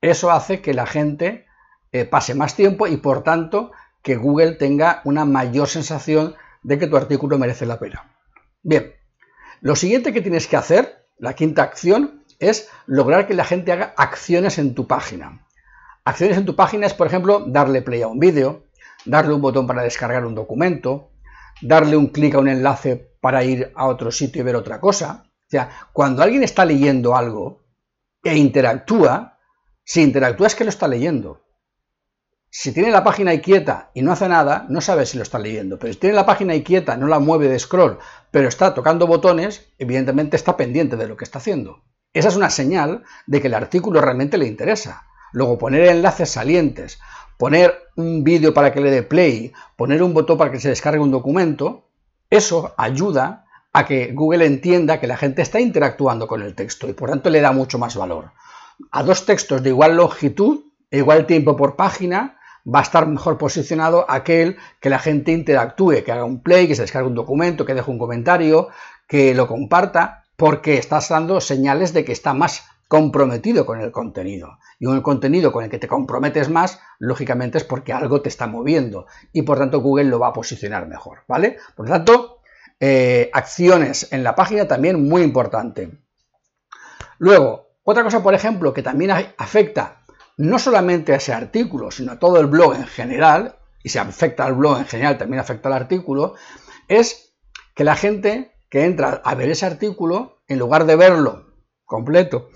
eso 0.00 0.30
hace 0.30 0.60
que 0.60 0.74
la 0.74 0.86
gente 0.86 1.46
eh, 1.92 2.04
pase 2.04 2.34
más 2.34 2.54
tiempo 2.54 2.86
y 2.86 2.96
por 2.96 3.22
tanto 3.22 3.72
que 4.02 4.16
Google 4.16 4.52
tenga 4.52 5.00
una 5.04 5.24
mayor 5.24 5.68
sensación 5.68 6.34
de 6.62 6.78
que 6.78 6.86
tu 6.86 6.96
artículo 6.96 7.38
merece 7.38 7.66
la 7.66 7.78
pena. 7.78 8.10
Bien, 8.62 8.94
lo 9.60 9.76
siguiente 9.76 10.12
que 10.12 10.20
tienes 10.20 10.46
que 10.46 10.56
hacer, 10.56 11.06
la 11.18 11.34
quinta 11.34 11.62
acción, 11.62 12.24
es 12.38 12.68
lograr 12.86 13.26
que 13.26 13.34
la 13.34 13.44
gente 13.44 13.72
haga 13.72 13.94
acciones 13.96 14.58
en 14.58 14.74
tu 14.74 14.86
página. 14.86 15.46
Acciones 16.04 16.36
en 16.36 16.44
tu 16.44 16.54
página 16.54 16.86
es, 16.86 16.92
por 16.92 17.06
ejemplo, 17.06 17.44
darle 17.46 17.80
play 17.80 18.02
a 18.02 18.08
un 18.08 18.18
vídeo, 18.18 18.64
darle 19.06 19.34
un 19.34 19.40
botón 19.40 19.66
para 19.66 19.82
descargar 19.82 20.26
un 20.26 20.34
documento, 20.34 21.10
darle 21.62 21.96
un 21.96 22.08
clic 22.08 22.34
a 22.34 22.40
un 22.40 22.48
enlace 22.48 23.13
para 23.24 23.42
ir 23.42 23.72
a 23.74 23.86
otro 23.86 24.12
sitio 24.12 24.42
y 24.42 24.44
ver 24.44 24.54
otra 24.54 24.78
cosa. 24.78 25.24
O 25.24 25.48
sea, 25.48 25.70
cuando 25.94 26.22
alguien 26.22 26.42
está 26.42 26.66
leyendo 26.66 27.16
algo 27.16 27.64
e 28.22 28.36
interactúa, 28.36 29.38
si 29.82 30.02
interactúa 30.02 30.48
es 30.48 30.54
que 30.54 30.64
lo 30.64 30.68
está 30.68 30.88
leyendo. 30.88 31.40
Si 32.50 32.74
tiene 32.74 32.90
la 32.90 33.02
página 33.02 33.30
ahí 33.30 33.40
quieta 33.40 33.90
y 33.94 34.02
no 34.02 34.12
hace 34.12 34.28
nada, 34.28 34.66
no 34.68 34.82
sabe 34.82 35.06
si 35.06 35.16
lo 35.16 35.22
está 35.22 35.38
leyendo. 35.38 35.78
Pero 35.78 35.94
si 35.94 35.98
tiene 35.98 36.14
la 36.14 36.26
página 36.26 36.52
ahí 36.52 36.62
quieta, 36.62 36.98
no 36.98 37.06
la 37.06 37.18
mueve 37.18 37.48
de 37.48 37.58
scroll, 37.58 37.98
pero 38.30 38.46
está 38.46 38.74
tocando 38.74 39.06
botones, 39.06 39.72
evidentemente 39.78 40.36
está 40.36 40.58
pendiente 40.58 40.98
de 40.98 41.08
lo 41.08 41.16
que 41.16 41.24
está 41.24 41.38
haciendo. 41.38 41.82
Esa 42.12 42.28
es 42.28 42.36
una 42.36 42.50
señal 42.50 43.04
de 43.26 43.40
que 43.40 43.46
el 43.46 43.54
artículo 43.54 44.02
realmente 44.02 44.36
le 44.36 44.48
interesa. 44.48 45.06
Luego 45.32 45.56
poner 45.56 45.88
enlaces 45.88 46.28
salientes, 46.28 47.00
poner 47.38 47.74
un 47.96 48.22
vídeo 48.22 48.52
para 48.52 48.70
que 48.70 48.82
le 48.82 48.90
dé 48.90 49.02
play, 49.02 49.54
poner 49.76 50.02
un 50.02 50.12
botón 50.12 50.36
para 50.36 50.50
que 50.50 50.60
se 50.60 50.68
descargue 50.68 51.00
un 51.00 51.10
documento, 51.10 51.88
eso 52.36 52.74
ayuda 52.76 53.44
a 53.72 53.84
que 53.86 54.12
Google 54.12 54.46
entienda 54.46 55.00
que 55.00 55.06
la 55.06 55.16
gente 55.16 55.42
está 55.42 55.60
interactuando 55.60 56.26
con 56.28 56.42
el 56.42 56.54
texto 56.54 56.88
y 56.88 56.92
por 56.92 57.10
tanto 57.10 57.30
le 57.30 57.40
da 57.40 57.52
mucho 57.52 57.78
más 57.78 57.96
valor. 57.96 58.30
A 58.90 59.02
dos 59.02 59.26
textos 59.26 59.62
de 59.62 59.70
igual 59.70 59.96
longitud 59.96 60.60
e 60.90 60.98
igual 60.98 61.26
tiempo 61.26 61.56
por 61.56 61.76
página 61.76 62.38
va 62.72 62.78
a 62.78 62.82
estar 62.82 63.06
mejor 63.06 63.36
posicionado 63.36 64.06
aquel 64.08 64.56
que 64.80 64.90
la 64.90 64.98
gente 64.98 65.32
interactúe, 65.32 66.02
que 66.04 66.12
haga 66.12 66.24
un 66.24 66.40
play, 66.40 66.66
que 66.66 66.74
se 66.74 66.82
descargue 66.82 67.08
un 67.08 67.14
documento, 67.14 67.66
que 67.66 67.74
deje 67.74 67.90
un 67.90 67.98
comentario, 67.98 68.68
que 69.06 69.34
lo 69.34 69.46
comparta, 69.46 70.24
porque 70.36 70.78
estás 70.78 71.08
dando 71.08 71.40
señales 71.40 71.92
de 71.92 72.04
que 72.04 72.12
está 72.12 72.32
más 72.32 72.64
comprometido 72.88 73.66
con 73.66 73.80
el 73.80 73.90
contenido. 73.90 74.58
Y 74.78 74.86
un 74.86 75.00
contenido 75.00 75.52
con 75.52 75.64
el 75.64 75.70
que 75.70 75.78
te 75.78 75.88
comprometes 75.88 76.48
más, 76.48 76.80
lógicamente 76.98 77.58
es 77.58 77.64
porque 77.64 77.92
algo 77.92 78.20
te 78.20 78.28
está 78.28 78.46
moviendo 78.46 79.06
y 79.32 79.42
por 79.42 79.58
tanto 79.58 79.80
Google 79.80 80.04
lo 80.04 80.18
va 80.18 80.28
a 80.28 80.32
posicionar 80.32 80.86
mejor, 80.86 81.20
¿vale? 81.26 81.58
Por 81.74 81.88
tanto, 81.88 82.40
eh, 82.80 83.30
acciones 83.32 84.12
en 84.12 84.24
la 84.24 84.34
página 84.34 84.66
también 84.66 85.08
muy 85.08 85.22
importante. 85.22 85.90
Luego, 87.18 87.68
otra 87.84 88.02
cosa, 88.02 88.22
por 88.22 88.34
ejemplo, 88.34 88.72
que 88.72 88.82
también 88.82 89.10
afecta 89.38 90.04
no 90.36 90.58
solamente 90.58 91.12
a 91.12 91.16
ese 91.16 91.32
artículo, 91.32 91.90
sino 91.90 92.12
a 92.12 92.18
todo 92.18 92.40
el 92.40 92.46
blog 92.46 92.74
en 92.74 92.86
general, 92.86 93.56
y 93.82 93.90
si 93.90 93.98
afecta 93.98 94.44
al 94.44 94.54
blog 94.54 94.78
en 94.78 94.86
general, 94.86 95.18
también 95.18 95.40
afecta 95.40 95.68
al 95.68 95.74
artículo, 95.74 96.34
es 96.88 97.34
que 97.74 97.84
la 97.84 97.94
gente 97.94 98.52
que 98.68 98.84
entra 98.84 99.20
a 99.24 99.34
ver 99.34 99.50
ese 99.50 99.66
artículo, 99.66 100.42
en 100.48 100.58
lugar 100.58 100.86
de 100.86 100.96
verlo 100.96 101.43
completo 101.84 102.50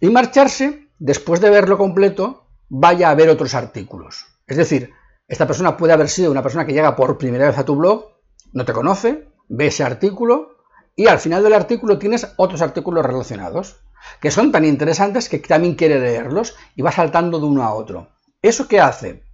y 0.00 0.10
marcharse, 0.10 0.88
después 0.98 1.40
de 1.40 1.50
verlo 1.50 1.78
completo, 1.78 2.46
vaya 2.68 3.10
a 3.10 3.14
ver 3.14 3.28
otros 3.28 3.54
artículos. 3.54 4.26
Es 4.46 4.56
decir, 4.56 4.92
esta 5.28 5.46
persona 5.46 5.76
puede 5.76 5.92
haber 5.92 6.08
sido 6.08 6.30
una 6.30 6.42
persona 6.42 6.66
que 6.66 6.72
llega 6.72 6.96
por 6.96 7.18
primera 7.18 7.46
vez 7.46 7.58
a 7.58 7.64
tu 7.64 7.76
blog, 7.76 8.06
no 8.52 8.64
te 8.64 8.72
conoce, 8.72 9.28
ve 9.48 9.66
ese 9.66 9.84
artículo 9.84 10.56
y 10.94 11.06
al 11.08 11.18
final 11.18 11.42
del 11.42 11.54
artículo 11.54 11.98
tienes 11.98 12.32
otros 12.36 12.62
artículos 12.62 13.04
relacionados 13.04 13.80
que 14.20 14.30
son 14.30 14.52
tan 14.52 14.64
interesantes 14.64 15.28
que 15.28 15.38
también 15.38 15.74
quiere 15.74 15.98
leerlos 15.98 16.56
y 16.74 16.82
va 16.82 16.92
saltando 16.92 17.40
de 17.40 17.46
uno 17.46 17.62
a 17.62 17.74
otro. 17.74 18.08
¿Eso 18.40 18.68
qué 18.68 18.80
hace? 18.80 19.24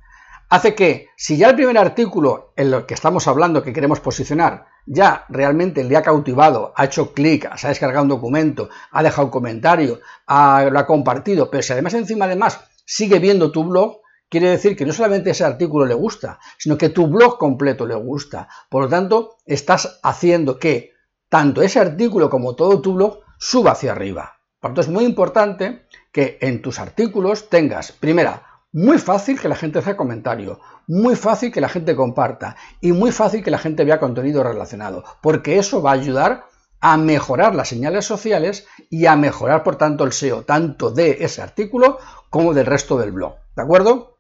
Hace 0.49 0.75
que 0.75 1.09
si 1.17 1.37
ya 1.37 1.51
el 1.51 1.57
primer 1.57 1.79
artículo 1.79 2.53
en 2.57 2.73
el 2.73 2.87
que 2.87 2.95
estamos 2.95 3.29
hablando 3.29 3.63
que 3.63 3.73
queremos 3.73 4.01
posicionar 4.01 4.67
ya 4.87 5.25
realmente 5.29 5.85
le 5.85 5.97
ha 5.97 6.03
cautivado, 6.03 6.73
ha 6.77 6.85
hecho 6.85 7.13
clic, 7.13 7.55
se 7.57 7.67
ha 7.67 7.71
descargado 7.71 8.03
un 8.03 8.09
documento, 8.09 8.69
ha 8.91 9.03
dejado 9.03 9.27
un 9.27 9.31
comentario, 9.31 10.01
lo 10.27 10.79
ha 10.79 10.87
compartido, 10.87 11.51
pero 11.51 11.63
si 11.63 11.73
además 11.73 11.95
encima 11.95 12.25
además 12.25 12.61
sigue 12.85 13.19
viendo 13.19 13.53
tu 13.53 13.65
blog, 13.65 14.01
quiere 14.29 14.49
decir 14.49 14.77
que 14.77 14.87
no 14.87 14.93
solamente 14.93 15.31
ese 15.31 15.45
artículo 15.45 15.87
le 15.87 15.95
gusta, 15.95 16.39
sino 16.59 16.79
que 16.79 16.89
tu 16.89 17.07
blog 17.07 17.39
completo 17.39 17.87
le 17.87 17.95
gusta. 17.95 18.49
Por 18.69 18.85
lo 18.85 18.89
tanto, 18.89 19.37
estás 19.47 20.01
haciendo 20.03 20.59
que 20.59 20.93
tanto 21.29 21.63
ese 21.63 21.79
artículo 21.79 22.29
como 22.29 22.55
todo 22.55 22.81
tu 22.81 22.95
blog 22.95 23.21
suba 23.39 23.73
hacia 23.73 23.93
arriba. 23.93 24.39
Por 24.59 24.71
lo 24.71 24.75
tanto, 24.75 24.81
es 24.81 24.89
muy 24.89 25.05
importante 25.05 25.87
que 26.13 26.39
en 26.41 26.63
tus 26.63 26.79
artículos 26.79 27.49
tengas, 27.49 27.93
primera, 27.93 28.52
muy 28.73 28.99
fácil 28.99 29.39
que 29.39 29.49
la 29.49 29.55
gente 29.55 29.79
haga 29.79 29.97
comentario, 29.97 30.61
muy 30.87 31.15
fácil 31.15 31.53
que 31.53 31.61
la 31.61 31.69
gente 31.69 31.95
comparta 31.95 32.57
y 32.81 32.93
muy 32.93 33.13
fácil 33.13 33.43
que 33.43 33.51
la 33.51 33.59
gente 33.59 33.85
vea 33.85 34.01
contenido 34.01 34.43
relacionado, 34.43 35.05
porque 35.21 35.59
eso 35.59 35.83
va 35.83 35.91
a 35.91 35.95
ayudar 35.95 36.47
a 36.81 36.97
mejorar 36.97 37.55
las 37.55 37.69
señales 37.69 38.05
sociales 38.05 38.67
y 38.91 39.07
a 39.07 39.15
mejorar, 39.15 39.63
por 39.63 39.77
tanto, 39.77 40.05
el 40.05 40.13
SEO, 40.13 40.43
tanto 40.43 40.91
de 40.91 41.19
ese 41.21 41.41
artículo 41.41 41.99
como 42.29 42.55
del 42.55 42.67
resto 42.67 42.99
del 42.99 43.13
blog. 43.13 43.37
¿De 43.55 43.63
acuerdo? 43.63 44.17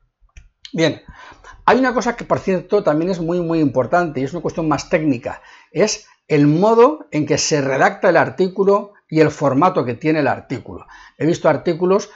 Bien, 0.73 1.02
hay 1.64 1.78
una 1.78 1.92
cosa 1.92 2.14
que, 2.14 2.25
por 2.25 2.38
cierto, 2.38 2.82
también 2.82 3.11
es 3.11 3.21
muy, 3.21 3.40
muy 3.40 3.59
importante 3.59 4.21
y 4.21 4.25
es 4.25 4.32
una 4.32 4.42
cuestión 4.42 4.68
más 4.68 4.88
técnica, 4.88 5.42
es 5.73 6.06
el 6.28 6.47
modo 6.47 7.09
en 7.11 7.26
que 7.26 7.37
se 7.37 7.61
redacta 7.61 8.11
el 8.11 8.16
artículo 8.16 8.92
y 9.09 9.21
el 9.21 9.30
formato 9.30 9.85
que 9.85 9.94
tiene 9.94 10.21
el 10.21 10.28
artículo. 10.28 10.87
He 11.18 11.26
visto 11.26 11.49
artículos 11.49 12.11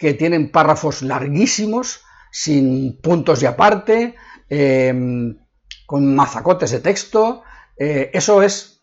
que 0.00 0.14
tienen 0.14 0.50
párrafos 0.50 1.02
larguísimos, 1.02 2.00
sin 2.32 2.98
puntos 3.02 3.42
y 3.42 3.46
aparte, 3.46 4.16
em, 4.48 5.36
con 5.86 6.14
mazacotes 6.14 6.70
de 6.70 6.80
texto. 6.80 7.42
Eh, 7.76 8.10
eso 8.14 8.42
es, 8.42 8.80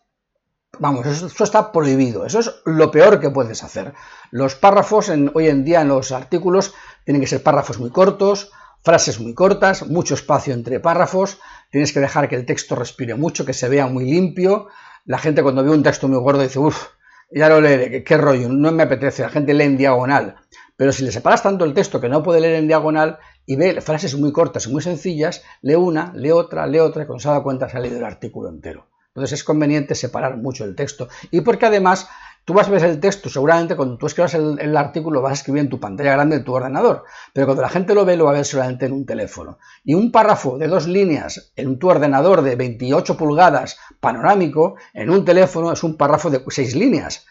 vamos, 0.78 1.04
eso, 1.06 1.42
está 1.42 1.72
prohibido. 1.72 2.24
Eso 2.24 2.38
es 2.38 2.54
lo 2.66 2.92
peor 2.92 3.18
que 3.18 3.30
puedes 3.30 3.64
hacer. 3.64 3.94
Los 4.30 4.54
párrafos 4.54 5.10
hoy 5.34 5.48
en 5.48 5.64
día 5.64 5.80
en 5.80 5.88
los 5.88 6.12
artículos 6.12 6.72
tienen 7.04 7.20
que 7.20 7.26
ser 7.26 7.42
párrafos 7.42 7.80
muy 7.80 7.90
cortos, 7.90 8.52
frases 8.84 9.18
muy 9.18 9.34
cortas, 9.34 9.88
mucho 9.88 10.14
espacio 10.14 10.54
entre 10.54 10.78
párrafos. 10.78 11.40
Tienes 11.72 11.92
que 11.92 11.98
dejar 11.98 12.28
que 12.28 12.36
el 12.36 12.46
texto 12.46 12.76
respire 12.76 13.16
mucho, 13.16 13.44
que 13.44 13.54
se 13.54 13.68
vea 13.68 13.88
muy 13.88 14.04
limpio. 14.04 14.68
La 15.04 15.18
gente 15.18 15.42
cuando 15.42 15.64
ve 15.64 15.70
un 15.70 15.82
texto 15.82 16.06
muy 16.06 16.20
gordo 16.20 16.42
dice, 16.42 16.60
uff, 16.60 16.90
ya 17.32 17.48
lo 17.48 17.60
leeré, 17.60 18.04
qué 18.04 18.16
rollo, 18.16 18.48
no 18.48 18.70
me 18.70 18.84
apetece. 18.84 19.22
La 19.22 19.30
gente 19.30 19.52
lee 19.52 19.64
en 19.64 19.76
diagonal. 19.76 20.36
Pero 20.78 20.92
si 20.92 21.04
le 21.04 21.10
separas 21.10 21.42
tanto 21.42 21.64
el 21.64 21.74
texto 21.74 22.00
que 22.00 22.08
no 22.08 22.22
puede 22.22 22.40
leer 22.40 22.54
en 22.54 22.68
diagonal 22.68 23.18
y 23.44 23.56
ve 23.56 23.80
frases 23.80 24.16
muy 24.16 24.30
cortas 24.30 24.68
y 24.68 24.70
muy 24.70 24.80
sencillas, 24.80 25.42
lee 25.60 25.74
una, 25.74 26.12
lee 26.14 26.30
otra, 26.30 26.68
lee 26.68 26.78
otra, 26.78 27.02
y 27.02 27.06
cuando 27.06 27.20
se 27.20 27.28
da 27.28 27.42
cuenta 27.42 27.68
se 27.68 27.76
ha 27.76 27.80
leído 27.80 27.98
el 27.98 28.04
artículo 28.04 28.48
entero. 28.48 28.86
Entonces 29.08 29.40
es 29.40 29.44
conveniente 29.44 29.96
separar 29.96 30.36
mucho 30.36 30.64
el 30.64 30.76
texto. 30.76 31.08
Y 31.32 31.40
porque 31.40 31.66
además 31.66 32.08
tú 32.44 32.54
vas 32.54 32.68
a 32.68 32.70
ver 32.70 32.84
el 32.84 33.00
texto, 33.00 33.28
seguramente 33.28 33.74
cuando 33.74 33.98
tú 33.98 34.06
escribas 34.06 34.34
el, 34.34 34.76
artículo 34.76 35.20
vas 35.20 35.32
a 35.32 35.34
escribir 35.34 35.62
en 35.62 35.68
tu 35.68 35.80
pantalla 35.80 36.12
grande 36.12 36.38
de 36.38 36.44
tu 36.44 36.54
ordenador, 36.54 37.02
pero 37.34 37.46
cuando 37.48 37.62
la 37.62 37.70
gente 37.70 37.92
lo 37.92 38.04
ve 38.04 38.16
lo 38.16 38.26
va 38.26 38.30
a 38.30 38.34
ver 38.34 38.44
solamente 38.44 38.86
en 38.86 38.92
un 38.92 39.04
teléfono. 39.04 39.58
Y 39.82 39.94
un 39.94 40.12
párrafo 40.12 40.58
de 40.58 40.68
dos 40.68 40.86
líneas 40.86 41.52
en 41.56 41.76
tu 41.80 41.90
ordenador 41.90 42.42
de 42.42 42.54
28 42.54 43.16
pulgadas 43.16 43.80
panorámico, 43.98 44.76
en 44.94 45.10
un 45.10 45.24
teléfono 45.24 45.72
es 45.72 45.82
un 45.82 45.96
párrafo 45.96 46.30
de 46.30 46.44
seis 46.50 46.76
líneas. 46.76 47.26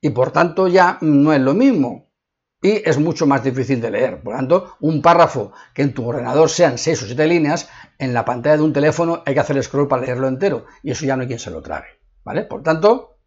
Y 0.00 0.10
por 0.10 0.32
tanto 0.32 0.66
ya 0.66 0.98
no 1.00 1.32
es 1.32 1.40
lo 1.40 1.54
mismo 1.54 2.07
y 2.60 2.88
es 2.88 2.98
mucho 2.98 3.26
más 3.26 3.44
difícil 3.44 3.80
de 3.80 3.90
leer. 3.90 4.20
Por 4.20 4.32
lo 4.32 4.38
tanto, 4.38 4.76
un 4.80 5.00
párrafo 5.00 5.52
que 5.74 5.82
en 5.82 5.94
tu 5.94 6.06
ordenador 6.06 6.50
sean 6.50 6.78
6 6.78 7.02
o 7.02 7.06
7 7.06 7.26
líneas, 7.26 7.68
en 7.98 8.12
la 8.12 8.24
pantalla 8.24 8.56
de 8.56 8.62
un 8.62 8.72
teléfono 8.72 9.22
hay 9.24 9.34
que 9.34 9.40
hacer 9.40 9.62
scroll 9.62 9.88
para 9.88 10.02
leerlo 10.02 10.28
entero 10.28 10.66
y 10.82 10.90
eso 10.90 11.06
ya 11.06 11.16
no 11.16 11.22
hay 11.22 11.28
quien 11.28 11.38
se 11.38 11.50
lo 11.50 11.62
trague. 11.62 11.88
¿vale? 12.24 12.42
Por 12.42 12.62
tanto, 12.62 13.18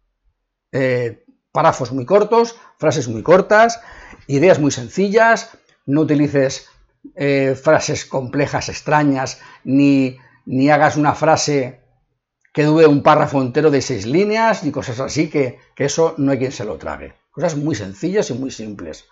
eh, 0.70 1.24
párrafos 1.50 1.92
muy 1.92 2.04
cortos, 2.04 2.56
frases 2.78 3.08
muy 3.08 3.22
cortas, 3.22 3.80
ideas 4.26 4.58
muy 4.58 4.70
sencillas, 4.70 5.50
no 5.86 6.02
utilices 6.02 6.68
eh, 7.14 7.54
frases 7.60 8.04
complejas, 8.04 8.68
extrañas, 8.68 9.40
ni, 9.64 10.18
ni 10.46 10.70
hagas 10.70 10.96
una 10.96 11.14
frase 11.14 11.80
que 12.52 12.64
dure 12.64 12.86
un 12.86 13.02
párrafo 13.02 13.40
entero 13.40 13.70
de 13.70 13.80
seis 13.80 14.06
líneas, 14.06 14.62
ni 14.62 14.70
cosas 14.70 15.00
así, 15.00 15.30
que, 15.30 15.58
que 15.74 15.86
eso 15.86 16.14
no 16.18 16.32
hay 16.32 16.38
quien 16.38 16.52
se 16.52 16.64
lo 16.64 16.76
trague. 16.76 17.14
Cosas 17.30 17.56
muy 17.56 17.74
sencillas 17.74 18.28
y 18.30 18.34
muy 18.34 18.50
simples. 18.50 19.06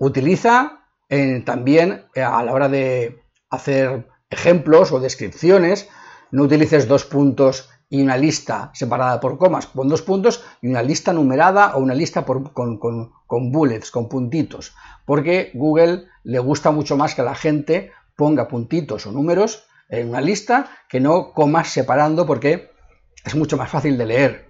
Utiliza 0.00 0.86
eh, 1.10 1.42
también 1.44 2.06
eh, 2.14 2.22
a 2.22 2.42
la 2.42 2.54
hora 2.54 2.70
de 2.70 3.22
hacer 3.50 4.08
ejemplos 4.30 4.92
o 4.92 4.98
descripciones, 4.98 5.90
no 6.30 6.44
utilices 6.44 6.88
dos 6.88 7.04
puntos 7.04 7.68
y 7.90 8.00
una 8.00 8.16
lista 8.16 8.70
separada 8.72 9.20
por 9.20 9.36
comas, 9.36 9.66
pon 9.66 9.90
dos 9.90 10.00
puntos 10.00 10.42
y 10.62 10.68
una 10.68 10.82
lista 10.82 11.12
numerada 11.12 11.76
o 11.76 11.80
una 11.80 11.92
lista 11.92 12.24
con, 12.24 12.78
con, 12.78 13.52
bullets, 13.52 13.90
con 13.90 14.08
puntitos, 14.08 14.74
porque 15.04 15.50
Google 15.52 16.06
le 16.24 16.38
gusta 16.38 16.70
mucho 16.70 16.96
más 16.96 17.14
que 17.14 17.22
la 17.22 17.34
gente 17.34 17.92
ponga 18.16 18.48
puntitos 18.48 19.06
o 19.06 19.12
números 19.12 19.66
en 19.90 20.08
una 20.08 20.22
lista 20.22 20.70
que 20.88 21.00
no 21.00 21.34
comas 21.34 21.68
separando 21.68 22.24
porque 22.24 22.70
es 23.22 23.34
mucho 23.34 23.58
más 23.58 23.68
fácil 23.68 23.98
de 23.98 24.06
leer 24.06 24.49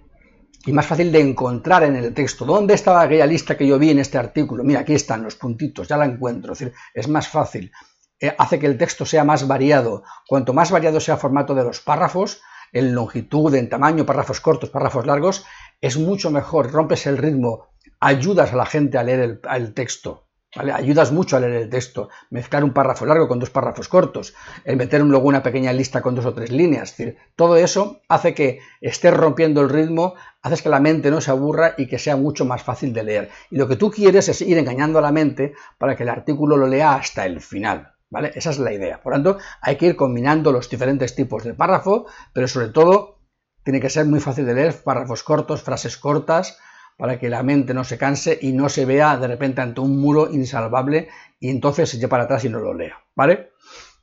y 0.65 0.73
más 0.73 0.85
fácil 0.85 1.11
de 1.11 1.19
encontrar 1.19 1.83
en 1.83 1.95
el 1.95 2.13
texto. 2.13 2.45
¿Dónde 2.45 2.73
estaba 2.73 3.01
aquella 3.01 3.25
lista 3.25 3.57
que 3.57 3.67
yo 3.67 3.79
vi 3.79 3.89
en 3.89 3.99
este 3.99 4.17
artículo? 4.17 4.63
Mira, 4.63 4.81
aquí 4.81 4.93
están 4.93 5.23
los 5.23 5.35
puntitos, 5.35 5.87
ya 5.87 5.97
la 5.97 6.05
encuentro. 6.05 6.53
Es 6.53 6.59
decir, 6.59 6.75
es 6.93 7.07
más 7.07 7.27
fácil. 7.27 7.71
Eh, 8.19 8.33
hace 8.37 8.59
que 8.59 8.67
el 8.67 8.77
texto 8.77 9.05
sea 9.05 9.23
más 9.23 9.47
variado. 9.47 10.03
Cuanto 10.27 10.53
más 10.53 10.71
variado 10.71 10.99
sea 10.99 11.15
el 11.15 11.21
formato 11.21 11.55
de 11.55 11.63
los 11.63 11.79
párrafos, 11.79 12.41
en 12.71 12.93
longitud, 12.93 13.53
en 13.55 13.69
tamaño, 13.69 14.05
párrafos 14.05 14.39
cortos, 14.39 14.69
párrafos 14.69 15.05
largos, 15.05 15.45
es 15.81 15.97
mucho 15.97 16.29
mejor. 16.29 16.71
Rompes 16.71 17.07
el 17.07 17.17
ritmo, 17.17 17.69
ayudas 17.99 18.53
a 18.53 18.55
la 18.55 18.65
gente 18.65 18.97
a 18.97 19.03
leer 19.03 19.41
el 19.49 19.73
texto. 19.73 20.27
Ayudas 20.53 21.13
mucho 21.13 21.37
a 21.37 21.39
leer 21.39 21.53
el 21.53 21.69
texto, 21.69 22.09
mezclar 22.29 22.65
un 22.65 22.73
párrafo 22.73 23.05
largo 23.05 23.29
con 23.29 23.39
dos 23.39 23.49
párrafos 23.49 23.87
cortos, 23.87 24.33
el 24.65 24.75
meter 24.75 24.99
luego 24.99 25.29
una 25.29 25.43
pequeña 25.43 25.71
lista 25.71 26.01
con 26.01 26.13
dos 26.13 26.25
o 26.25 26.33
tres 26.33 26.51
líneas. 26.51 26.89
decir, 26.89 27.17
todo 27.37 27.55
eso 27.55 28.01
hace 28.09 28.33
que 28.33 28.59
estés 28.81 29.13
rompiendo 29.13 29.61
el 29.61 29.69
ritmo, 29.69 30.15
haces 30.41 30.61
que 30.61 30.67
la 30.67 30.81
mente 30.81 31.09
no 31.09 31.21
se 31.21 31.31
aburra 31.31 31.73
y 31.77 31.87
que 31.87 31.97
sea 31.97 32.17
mucho 32.17 32.43
más 32.43 32.63
fácil 32.63 32.91
de 32.91 33.03
leer. 33.03 33.29
Y 33.49 33.55
lo 33.55 33.69
que 33.69 33.77
tú 33.77 33.91
quieres 33.91 34.27
es 34.27 34.41
ir 34.41 34.57
engañando 34.57 34.99
a 34.99 35.01
la 35.01 35.13
mente 35.13 35.53
para 35.77 35.95
que 35.95 36.03
el 36.03 36.09
artículo 36.09 36.57
lo 36.57 36.67
lea 36.67 36.95
hasta 36.95 37.25
el 37.25 37.39
final. 37.39 37.93
¿Vale? 38.09 38.33
Esa 38.35 38.49
es 38.49 38.59
la 38.59 38.73
idea. 38.73 39.01
Por 39.01 39.13
lo 39.13 39.23
tanto, 39.23 39.43
hay 39.61 39.77
que 39.77 39.85
ir 39.85 39.95
combinando 39.95 40.51
los 40.51 40.69
diferentes 40.69 41.15
tipos 41.15 41.45
de 41.45 41.53
párrafo, 41.53 42.07
pero 42.33 42.49
sobre 42.49 42.67
todo 42.67 43.21
tiene 43.63 43.79
que 43.79 43.89
ser 43.89 44.05
muy 44.05 44.19
fácil 44.19 44.45
de 44.45 44.53
leer, 44.53 44.75
párrafos 44.83 45.23
cortos, 45.23 45.61
frases 45.61 45.95
cortas, 45.95 46.57
para 47.01 47.17
que 47.17 47.29
la 47.29 47.41
mente 47.41 47.73
no 47.73 47.83
se 47.83 47.97
canse 47.97 48.37
y 48.43 48.53
no 48.53 48.69
se 48.69 48.85
vea 48.85 49.17
de 49.17 49.25
repente 49.25 49.59
ante 49.59 49.81
un 49.81 49.99
muro 49.99 50.31
insalvable 50.31 51.09
y 51.39 51.49
entonces 51.49 51.89
se 51.89 51.97
eche 51.97 52.07
para 52.07 52.25
atrás 52.25 52.45
y 52.45 52.49
no 52.49 52.59
lo 52.59 52.75
lea, 52.75 52.95
¿vale? 53.15 53.53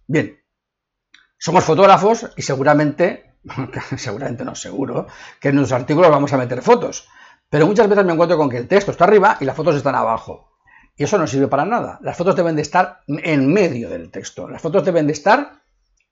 Bien, 0.09 0.41
somos 1.39 1.63
fotógrafos 1.63 2.29
y 2.37 2.43
seguramente, 2.43 3.37
seguramente 3.97 4.45
no 4.45 4.57
seguro, 4.57 5.07
que 5.39 5.51
en 5.51 5.55
nuestros 5.55 5.81
artículos 5.81 6.11
vamos 6.11 6.33
a 6.33 6.39
meter 6.39 6.61
fotos, 6.61 7.07
pero 7.49 7.69
muchas 7.69 7.89
veces 7.89 8.05
me 8.05 8.15
encuentro 8.15 8.37
con 8.37 8.51
que 8.51 8.57
el 8.57 8.67
texto 8.67 8.91
está 8.91 9.05
arriba 9.05 9.37
y 9.41 9.45
las 9.45 9.55
fotos 9.55 9.77
están 9.77 9.95
abajo. 9.95 10.59
Y 10.97 11.05
eso 11.05 11.19
no 11.19 11.29
sirve 11.29 11.47
para 11.47 11.65
nada. 11.65 12.01
Las 12.03 12.17
fotos 12.17 12.35
deben 12.35 12.57
de 12.57 12.63
estar 12.63 13.03
en 13.07 13.53
medio 13.53 13.91
del 13.91 14.11
texto. 14.11 14.49
Las 14.49 14.61
fotos 14.61 14.85
deben 14.85 15.07
de 15.07 15.13
estar 15.13 15.63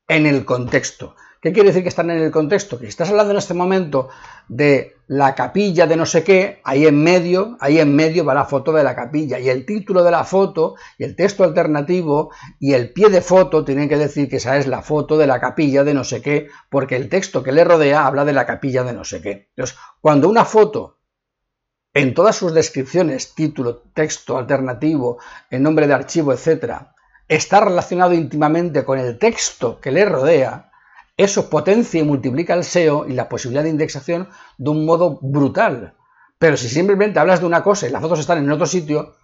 en 0.08 0.26
el 0.26 0.44
contexto. 0.44 1.16
¿Qué 1.40 1.52
quiere 1.52 1.68
decir 1.68 1.82
que 1.82 1.90
están 1.90 2.10
en 2.10 2.18
el 2.18 2.30
contexto? 2.30 2.78
Que 2.78 2.86
si 2.86 2.90
estás 2.90 3.10
hablando 3.10 3.32
en 3.32 3.38
este 3.38 3.54
momento 3.54 4.08
de 4.48 4.96
la 5.06 5.34
capilla 5.34 5.86
de 5.86 5.96
no 5.96 6.06
sé 6.06 6.24
qué, 6.24 6.60
ahí 6.64 6.86
en 6.86 7.00
medio, 7.00 7.56
ahí 7.60 7.78
en 7.78 7.94
medio 7.94 8.24
va 8.24 8.34
la 8.34 8.46
foto 8.46 8.72
de 8.72 8.82
la 8.82 8.96
capilla 8.96 9.38
y 9.38 9.48
el 9.48 9.64
título 9.64 10.02
de 10.02 10.10
la 10.10 10.24
foto 10.24 10.74
y 10.98 11.04
el 11.04 11.14
texto 11.14 11.44
alternativo 11.44 12.32
y 12.58 12.72
el 12.72 12.92
pie 12.92 13.10
de 13.10 13.20
foto 13.20 13.64
tienen 13.64 13.88
que 13.88 13.96
decir 13.96 14.28
que 14.28 14.36
esa 14.36 14.56
es 14.56 14.66
la 14.66 14.82
foto 14.82 15.16
de 15.16 15.28
la 15.28 15.38
capilla 15.38 15.84
de 15.84 15.94
no 15.94 16.02
sé 16.02 16.22
qué, 16.22 16.48
porque 16.68 16.96
el 16.96 17.08
texto 17.08 17.42
que 17.42 17.52
le 17.52 17.62
rodea 17.62 18.06
habla 18.06 18.24
de 18.24 18.32
la 18.32 18.46
capilla 18.46 18.82
de 18.82 18.94
no 18.94 19.04
sé 19.04 19.22
qué. 19.22 19.50
Entonces, 19.54 19.78
cuando 20.00 20.28
una 20.28 20.44
foto 20.44 20.98
en 21.94 22.12
todas 22.12 22.36
sus 22.36 22.52
descripciones, 22.52 23.34
título, 23.34 23.82
texto 23.94 24.36
alternativo, 24.36 25.18
el 25.48 25.62
nombre 25.62 25.86
de 25.86 25.94
archivo, 25.94 26.32
etcétera, 26.32 26.95
está 27.28 27.60
relacionado 27.60 28.14
íntimamente 28.14 28.84
con 28.84 28.98
el 28.98 29.18
texto 29.18 29.80
que 29.80 29.90
le 29.90 30.04
rodea, 30.04 30.70
Eso 31.18 31.48
potencia 31.48 31.98
y 31.98 32.04
multiplica 32.04 32.52
el 32.52 32.62
SEO 32.62 33.06
y 33.08 33.14
la 33.14 33.30
posibilidad 33.30 33.62
de 33.62 33.70
indexación 33.70 34.28
de 34.58 34.70
un 34.70 34.84
modo 34.84 35.18
brutal. 35.22 35.94
Pero 36.38 36.58
si 36.58 36.68
simplemente 36.68 37.18
hablas 37.18 37.40
de 37.40 37.46
una 37.46 37.62
cosa 37.62 37.86
y 37.86 37.90
las 37.90 38.02
fotos 38.02 38.20
están 38.20 38.36
en 38.38 38.52
otro 38.52 38.66
sitio, 38.66 39.14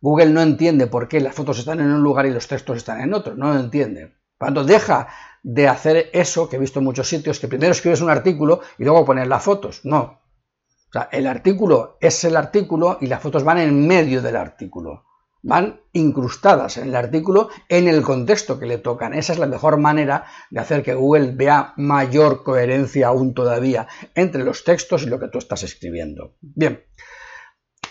Google 0.00 0.30
no 0.30 0.42
entiende 0.42 0.88
por 0.88 1.06
qué 1.06 1.20
las 1.20 1.36
fotos 1.36 1.60
están 1.60 1.78
en 1.78 1.92
un 1.92 2.02
lugar 2.02 2.26
y 2.26 2.32
los 2.32 2.48
textos 2.48 2.78
están 2.78 3.00
en 3.00 3.14
otro. 3.14 3.36
No 3.36 3.54
lo 3.54 3.60
entiende. 3.60 4.16
Cuando 4.36 4.64
deja 4.64 5.06
de 5.44 5.68
hacer 5.68 6.10
eso, 6.12 6.48
que 6.48 6.56
he 6.56 6.58
visto 6.58 6.80
en 6.80 6.84
muchos 6.84 7.08
sitios, 7.08 7.38
que 7.38 7.46
primero 7.46 7.70
escribes 7.70 8.00
un 8.00 8.10
artículo 8.10 8.62
y 8.76 8.82
luego 8.82 9.04
pones 9.04 9.28
las 9.28 9.44
fotos. 9.44 9.82
No. 9.84 10.00
O 10.88 10.92
sea, 10.92 11.08
el 11.12 11.28
artículo 11.28 11.96
es 12.00 12.24
el 12.24 12.36
artículo 12.36 12.98
y 13.00 13.06
las 13.06 13.22
fotos 13.22 13.44
van 13.44 13.58
en 13.58 13.86
medio 13.86 14.20
del 14.20 14.34
artículo 14.34 15.05
van 15.46 15.80
incrustadas 15.92 16.76
en 16.76 16.88
el 16.88 16.96
artículo 16.96 17.50
en 17.68 17.86
el 17.86 18.02
contexto 18.02 18.58
que 18.58 18.66
le 18.66 18.78
tocan. 18.78 19.14
Esa 19.14 19.32
es 19.32 19.38
la 19.38 19.46
mejor 19.46 19.78
manera 19.78 20.24
de 20.50 20.58
hacer 20.58 20.82
que 20.82 20.94
Google 20.94 21.32
vea 21.36 21.72
mayor 21.76 22.42
coherencia 22.42 23.06
aún 23.06 23.32
todavía 23.32 23.86
entre 24.16 24.42
los 24.42 24.64
textos 24.64 25.04
y 25.04 25.06
lo 25.06 25.20
que 25.20 25.28
tú 25.28 25.38
estás 25.38 25.62
escribiendo. 25.62 26.34
Bien, 26.40 26.84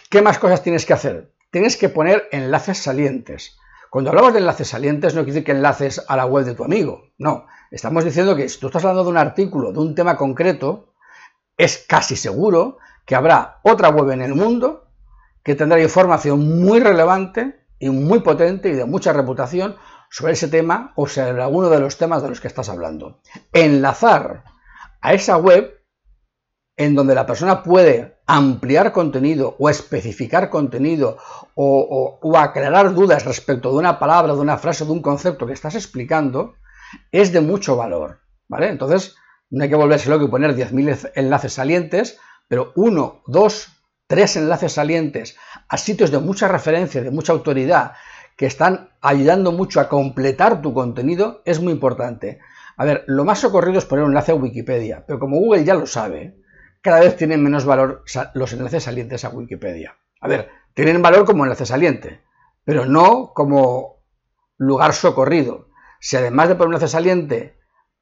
¿qué 0.10 0.22
más 0.22 0.38
cosas 0.38 0.64
tienes 0.64 0.86
que 0.86 0.94
hacer? 0.94 1.34
Tienes 1.50 1.78
que 1.78 1.88
poner 1.88 2.28
enlaces 2.34 2.78
salientes. 2.78 3.58
Cuando 3.90 4.10
hablamos 4.10 4.34
de 4.34 4.40
enlaces 4.40 4.68
salientes 4.68 5.16
no 5.16 5.22
quiere 5.22 5.36
decir 5.36 5.46
que 5.46 5.54
enlaces 5.54 6.04
a 6.10 6.18
la 6.18 6.26
web 6.26 6.44
de 6.44 6.56
tu 6.56 6.66
amigo, 6.66 7.14
no. 7.18 7.48
Estamos 7.72 8.04
diciendo 8.04 8.36
que 8.36 8.50
si 8.50 8.60
tú 8.60 8.68
estás 8.68 8.84
hablando 8.84 9.06
de 9.06 9.12
un 9.12 9.18
artículo, 9.18 9.72
de 9.72 9.80
un 9.80 9.96
tema 9.96 10.18
concreto, 10.18 10.94
es 11.58 11.86
casi 11.88 12.18
seguro 12.18 12.80
que 13.06 13.16
habrá 13.16 13.62
otra 13.64 13.90
web 13.90 14.12
en 14.12 14.22
el 14.22 14.36
mundo 14.36 14.85
que 15.46 15.56
tendrá 15.56 15.80
información 15.80 16.60
muy 16.60 16.80
relevante 16.80 17.68
y 17.78 17.92
muy 17.92 18.22
potente 18.22 18.70
y 18.70 18.74
de 18.74 18.86
mucha 18.86 19.14
reputación 19.14 19.76
sobre 20.10 20.34
ese 20.34 20.48
tema 20.48 20.92
o 20.96 21.08
sobre 21.08 21.42
alguno 21.42 21.70
de 21.70 21.80
los 21.80 21.98
temas 21.98 22.24
de 22.24 22.30
los 22.30 22.42
que 22.42 22.48
estás 22.48 22.68
hablando. 22.68 23.22
Enlazar 23.54 24.44
a 25.02 25.14
esa 25.14 25.38
web 25.38 25.72
en 26.76 26.96
donde 26.96 27.14
la 27.14 27.28
persona 27.28 27.62
puede 27.62 28.18
ampliar 28.26 28.92
contenido 28.92 29.56
o 29.60 29.70
especificar 29.70 30.50
contenido 30.50 31.20
o, 31.54 32.20
aclarar 32.36 32.96
dudas 32.96 33.24
respecto 33.24 33.70
de 33.72 33.78
una 33.78 34.00
palabra, 34.00 34.34
de 34.34 34.40
una 34.40 34.58
frase, 34.58 34.84
de 34.84 34.92
un 34.92 35.04
concepto 35.04 35.46
que 35.46 35.54
estás 35.54 35.76
explicando, 35.76 36.56
es 37.12 37.32
de 37.32 37.42
mucho 37.42 37.76
valor. 37.76 38.20
¿vale? 38.48 38.70
Entonces, 38.70 39.16
no 39.52 39.64
hay 39.64 39.70
que 39.70 39.76
volverse 39.76 40.10
loco 40.10 40.26
y 40.26 40.30
poner 40.30 40.56
10.000 40.56 41.12
enlaces 41.14 41.54
salientes, 41.54 42.18
pero 42.48 42.74
uno, 42.76 43.22
dos 43.28 43.75
tres 44.08 44.36
enlaces 44.36 44.74
salientes 44.74 45.38
a 45.68 45.78
sitios 45.78 46.12
de 46.12 46.20
mucha 46.20 46.48
referencia, 46.48 47.02
de 47.02 47.12
mucha 47.12 47.34
autoridad, 47.34 47.94
que 48.38 48.46
están 48.46 48.90
ayudando 49.02 49.52
mucho 49.52 49.80
a 49.80 49.90
completar 49.90 50.62
tu 50.62 50.74
contenido, 50.74 51.42
es 51.46 51.62
muy 51.62 51.72
importante. 51.74 52.40
A 52.78 52.86
ver, 52.86 53.04
lo 53.08 53.24
más 53.24 53.40
socorrido 53.40 53.80
es 53.80 53.86
poner 53.86 54.04
un 54.04 54.12
enlace 54.12 54.34
a 54.34 54.36
Wikipedia, 54.36 55.06
pero 55.08 55.20
como 55.20 55.38
Google 55.38 55.64
ya 55.64 55.74
lo 55.74 55.88
sabe, 55.88 56.36
cada 56.82 57.00
vez 57.00 57.16
tienen 57.16 57.42
menos 57.42 57.66
valor 57.66 58.04
los 58.34 58.54
enlaces 58.54 58.84
salientes 58.84 59.24
a 59.24 59.30
Wikipedia. 59.30 59.96
A 60.20 60.28
ver, 60.28 60.50
tienen 60.74 61.02
valor 61.02 61.26
como 61.26 61.44
enlace 61.44 61.66
saliente, 61.66 62.22
pero 62.64 62.86
no 62.86 63.32
como 63.34 64.04
lugar 64.58 64.94
socorrido. 64.94 65.70
Si 66.00 66.18
además 66.18 66.50
de 66.50 66.56
poner 66.56 66.68
un 66.68 66.74
enlace 66.74 66.92
saliente 66.92 67.58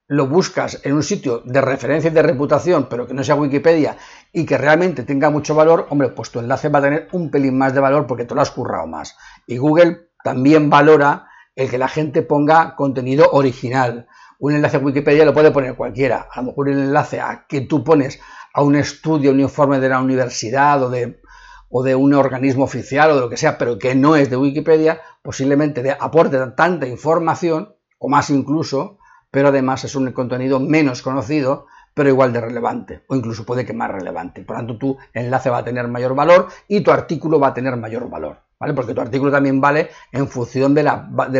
lo 0.07 0.27
buscas 0.27 0.81
en 0.83 0.93
un 0.93 1.03
sitio 1.03 1.41
de 1.45 1.62
referencia 1.62 2.10
y 2.10 2.13
de 2.13 2.22
reputación, 2.22 2.88
pero 2.89 3.07
que 3.07 3.13
no 3.13 3.24
sea 3.24 3.36
Wikipedia 3.36 3.98
y 4.31 4.45
que 4.45 4.57
realmente 4.57 5.03
tenga 5.03 5.29
mucho 5.29 5.55
valor, 5.55 5.88
hombre, 5.89 6.10
pues 6.10 6.29
tu 6.29 6.39
enlace 6.39 6.69
va 6.69 6.79
a 6.79 6.83
tener 6.83 7.07
un 7.13 7.31
pelín 7.31 7.57
más 7.57 7.74
de 7.74 7.79
valor 7.79 8.05
porque 8.05 8.25
te 8.25 8.36
lo 8.36 8.41
has 8.41 8.51
currado 8.51 8.86
más. 8.86 9.17
Y 9.48 9.57
Google 9.57 10.10
también 10.24 10.69
valora 10.69 11.27
el 11.55 11.69
que 11.69 11.77
la 11.77 11.88
gente 11.88 12.22
ponga 12.22 12.75
contenido 12.75 13.29
original. 13.31 14.07
Un 14.39 14.55
enlace 14.55 14.77
a 14.77 14.79
Wikipedia 14.81 15.25
lo 15.25 15.33
puede 15.33 15.51
poner 15.51 15.75
cualquiera. 15.75 16.27
A 16.31 16.41
lo 16.41 16.48
mejor 16.48 16.69
el 16.69 16.79
enlace 16.79 17.22
a 17.22 17.45
que 17.48 17.62
tú 17.62 17.83
pones 17.83 18.19
a 18.53 18.61
un 18.61 18.75
estudio, 18.75 19.31
un 19.31 19.39
informe 19.39 19.79
de 19.79 19.89
la 19.89 20.01
universidad 20.01 20.83
o 20.83 20.89
de, 20.89 21.22
o 21.70 21.81
de 21.81 21.96
un 21.96 22.13
organismo 22.13 22.66
oficial 22.66 23.11
o 23.11 23.16
de 23.16 23.22
lo 23.22 23.29
que 23.29 23.37
sea, 23.37 23.57
pero 23.57 23.79
que 23.79 23.96
no 23.96 24.16
es 24.16 24.29
de 24.29 24.37
Wikipedia, 24.37 25.01
posiblemente 25.22 25.96
aporte 25.98 26.37
tanta 26.57 26.87
información, 26.87 27.75
o 28.00 28.09
más 28.09 28.29
incluso, 28.29 29.00
pero 29.33 29.48
además 29.48 29.83
es 29.83 29.96
un 29.96 30.11
contenido 30.11 30.59
menos 30.59 31.01
conocido, 31.01 31.65
pero 31.96 32.07
igual 32.07 32.31
de 32.31 32.39
relevante, 32.39 33.03
o 33.07 33.15
incluso 33.15 33.48
puede 33.48 33.65
que 33.65 33.74
más 33.74 33.89
relevante. 33.89 34.43
Por 34.43 34.57
tanto, 34.57 34.77
tu 34.77 34.96
enlace 35.11 35.50
va 35.50 35.57
a 35.57 35.63
tener 35.63 35.87
mayor 35.87 36.13
valor 36.13 36.50
y 36.67 36.81
tu 36.81 36.91
artículo 36.91 37.39
va 37.39 37.48
a 37.48 37.53
tener 37.55 37.75
mayor 37.75 38.07
valor, 38.11 38.37
¿vale? 38.59 38.75
Porque 38.75 38.93
tu 38.93 39.01
artículo 39.01 39.31
también 39.31 39.59
vale 39.59 39.89
en 40.11 40.27
función 40.27 40.75
del 40.75 40.85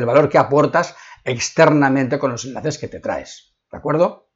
valor 0.06 0.28
que 0.28 0.40
aportas 0.40 0.96
externamente 1.24 2.18
con 2.18 2.32
los 2.32 2.46
enlaces 2.46 2.80
que 2.80 2.88
te 2.88 3.00
traes, 3.00 3.54
¿de 3.72 3.78
acuerdo? 3.78 4.30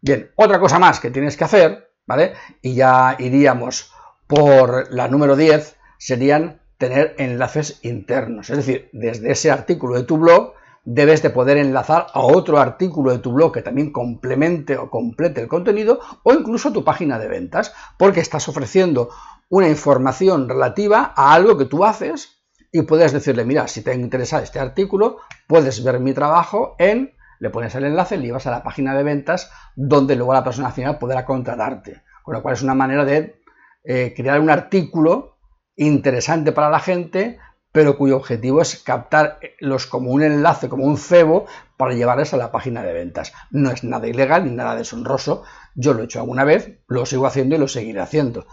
Bien, 0.00 0.30
otra 0.36 0.58
cosa 0.58 0.78
más 0.78 0.98
que 0.98 1.10
tienes 1.10 1.36
que 1.36 1.44
hacer, 1.44 1.90
¿vale? 2.06 2.32
Y 2.62 2.74
ya 2.74 3.16
iríamos 3.18 3.92
por 4.26 4.90
la 4.90 5.06
número 5.08 5.36
10, 5.36 5.76
serían 5.98 6.62
tener 6.78 7.14
enlaces 7.18 7.78
internos, 7.82 8.48
es 8.48 8.56
decir, 8.56 8.88
desde 8.94 9.32
ese 9.32 9.50
artículo 9.50 9.96
de 9.96 10.04
tu 10.04 10.16
blog, 10.16 10.54
debes 10.84 11.22
de 11.22 11.30
poder 11.30 11.58
enlazar 11.58 12.06
a 12.12 12.20
otro 12.20 12.58
artículo 12.58 13.12
de 13.12 13.18
tu 13.18 13.32
blog 13.32 13.52
que 13.52 13.62
también 13.62 13.92
complemente 13.92 14.76
o 14.76 14.90
complete 14.90 15.40
el 15.40 15.48
contenido 15.48 16.00
o 16.24 16.32
incluso 16.32 16.72
tu 16.72 16.84
página 16.84 17.18
de 17.18 17.28
ventas, 17.28 17.72
porque 17.98 18.20
estás 18.20 18.48
ofreciendo 18.48 19.10
una 19.48 19.68
información 19.68 20.48
relativa 20.48 21.12
a 21.14 21.34
algo 21.34 21.56
que 21.56 21.66
tú 21.66 21.84
haces 21.84 22.42
y 22.72 22.82
puedes 22.82 23.12
decirle, 23.12 23.44
mira, 23.44 23.68
si 23.68 23.82
te 23.82 23.94
interesa 23.94 24.42
este 24.42 24.58
artículo, 24.58 25.18
puedes 25.46 25.84
ver 25.84 26.00
mi 26.00 26.14
trabajo 26.14 26.74
en, 26.78 27.14
le 27.38 27.50
pones 27.50 27.74
el 27.74 27.84
enlace, 27.84 28.16
le 28.16 28.24
llevas 28.24 28.46
a 28.46 28.50
la 28.50 28.62
página 28.62 28.96
de 28.96 29.02
ventas 29.02 29.50
donde 29.76 30.16
luego 30.16 30.32
la 30.32 30.42
persona 30.42 30.70
final 30.70 30.98
podrá 30.98 31.24
contratarte. 31.26 32.02
Con 32.22 32.34
lo 32.34 32.42
cual 32.42 32.54
es 32.54 32.62
una 32.62 32.74
manera 32.74 33.04
de 33.04 33.42
eh, 33.84 34.14
crear 34.16 34.40
un 34.40 34.48
artículo 34.48 35.36
interesante 35.76 36.52
para 36.52 36.70
la 36.70 36.80
gente 36.80 37.38
pero 37.72 37.96
cuyo 37.96 38.18
objetivo 38.18 38.60
es 38.60 38.76
captar 38.82 39.40
los 39.58 39.86
como 39.86 40.10
un 40.10 40.22
enlace, 40.22 40.68
como 40.68 40.84
un 40.84 40.98
cebo, 40.98 41.46
para 41.78 41.94
llevarles 41.94 42.34
a 42.34 42.36
la 42.36 42.52
página 42.52 42.82
de 42.82 42.92
ventas. 42.92 43.32
No 43.50 43.70
es 43.70 43.82
nada 43.82 44.06
ilegal 44.06 44.44
ni 44.44 44.50
nada 44.52 44.76
deshonroso. 44.76 45.42
Yo 45.74 45.94
lo 45.94 46.02
he 46.02 46.04
hecho 46.04 46.20
alguna 46.20 46.44
vez, 46.44 46.78
lo 46.86 47.06
sigo 47.06 47.26
haciendo 47.26 47.56
y 47.56 47.58
lo 47.58 47.68
seguiré 47.68 48.00
haciendo. 48.00 48.46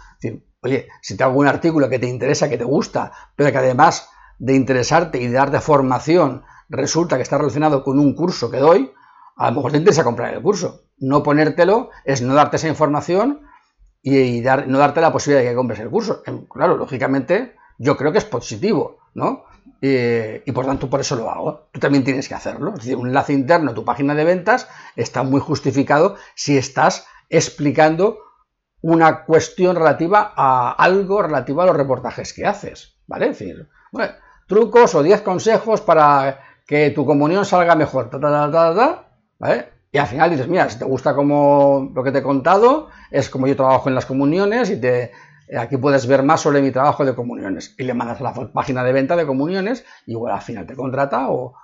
oye, 0.62 0.88
si 1.02 1.18
te 1.18 1.24
hago 1.24 1.38
un 1.38 1.48
artículo 1.48 1.90
que 1.90 2.00
te 2.00 2.08
interesa, 2.08 2.50
que 2.50 2.58
te 2.58 2.64
gusta, 2.64 3.12
pero 3.36 3.52
que 3.52 3.58
además 3.58 4.10
de 4.40 4.56
interesarte 4.56 5.20
y 5.20 5.28
de 5.28 5.34
darte 5.34 5.60
formación, 5.60 6.44
resulta 6.70 7.18
que 7.18 7.24
está 7.24 7.38
relacionado 7.38 7.84
con 7.84 8.00
un 8.00 8.16
curso 8.16 8.50
que 8.50 8.58
doy, 8.58 8.94
a 9.36 9.50
lo 9.50 9.58
mejor 9.58 9.72
te 9.74 9.78
interesa 9.80 10.06
comprar 10.06 10.34
el 10.34 10.42
curso. 10.42 10.86
No 10.98 11.24
ponértelo 11.24 11.90
es 12.06 12.22
no 12.22 12.34
darte 12.34 12.56
esa 12.56 12.70
información 12.70 13.42
y, 14.02 14.42
no 14.68 14.78
darte 14.78 15.02
la 15.02 15.12
posibilidad 15.12 15.44
de 15.44 15.50
que 15.50 15.56
compres 15.56 15.80
el 15.80 15.90
curso. 15.90 16.24
Claro, 16.50 16.78
lógicamente, 16.78 17.56
yo 17.78 17.98
creo 17.98 18.14
que 18.14 18.18
es 18.18 18.26
positivo 18.26 18.99
¿no? 19.14 19.46
y 19.82 20.52
por 20.52 20.66
tanto 20.66 20.90
por 20.90 21.00
eso 21.00 21.16
lo 21.16 21.30
hago. 21.30 21.70
Tú 21.72 21.80
también 21.80 22.04
tienes 22.04 22.28
que 22.28 22.36
hacerlo. 22.36 22.72
Es 22.72 22.80
decir, 22.80 22.98
un 22.98 23.08
enlace 23.08 23.34
interno 23.34 23.72
a 23.72 23.74
tu 23.74 23.86
página 23.86 24.14
de 24.14 24.26
ventas 24.26 24.68
está 24.96 25.24
muy 25.24 25.40
justificado 25.40 26.18
si 26.36 26.58
estás 26.58 27.08
explicando 27.30 28.18
una 28.82 29.26
cuestión 29.26 29.76
relativa 29.76 30.34
a 30.36 30.72
algo 30.72 31.22
relativo 31.22 31.62
a 31.62 31.66
los 31.66 31.76
reportajes 31.76 32.34
que 32.34 32.46
haces, 32.46 32.98
¿vale? 33.08 33.30
Es 33.30 33.40
decir, 33.40 33.70
trucos 34.48 34.96
o 34.96 35.04
10 35.04 35.22
consejos 35.22 35.82
para 35.82 36.40
que 36.66 36.90
tu 36.92 37.06
comunión 37.06 37.46
salga 37.46 37.76
mejor, 37.76 38.10
¿vale? 39.40 39.70
Y 39.92 39.98
al 39.98 40.08
final 40.08 40.30
dices, 40.30 40.48
mira, 40.48 40.70
si 40.70 40.78
te 40.78 40.86
gusta 40.86 41.16
como 41.16 41.92
lo 41.94 42.04
que 42.04 42.12
te 42.12 42.20
he 42.20 42.24
contado, 42.24 42.90
es 43.10 43.30
como 43.30 43.48
yo 43.48 43.56
trabajo 43.56 43.90
en 43.90 43.96
las 43.96 44.06
comuniones 44.06 44.70
y 44.70 44.80
te, 44.80 45.12
Aquí 45.58 45.78
puedes 45.78 46.06
ver 46.06 46.22
más 46.22 46.42
sobre 46.42 46.62
mi 46.62 46.72
trabajo 46.72 47.04
de 47.06 47.16
comuniones 47.16 47.74
y 47.78 47.84
le 47.84 47.94
mandas 47.94 48.22
a 48.22 48.24
la 48.24 48.52
página 48.52 48.84
de 48.84 48.94
venta 48.94 49.16
de 49.16 49.26
comuniones 49.26 49.84
y 50.06 50.12
igual 50.12 50.34
al 50.34 50.42
final 50.42 50.68
te 50.68 50.76
contrata 50.76 51.28
o, 51.30 51.56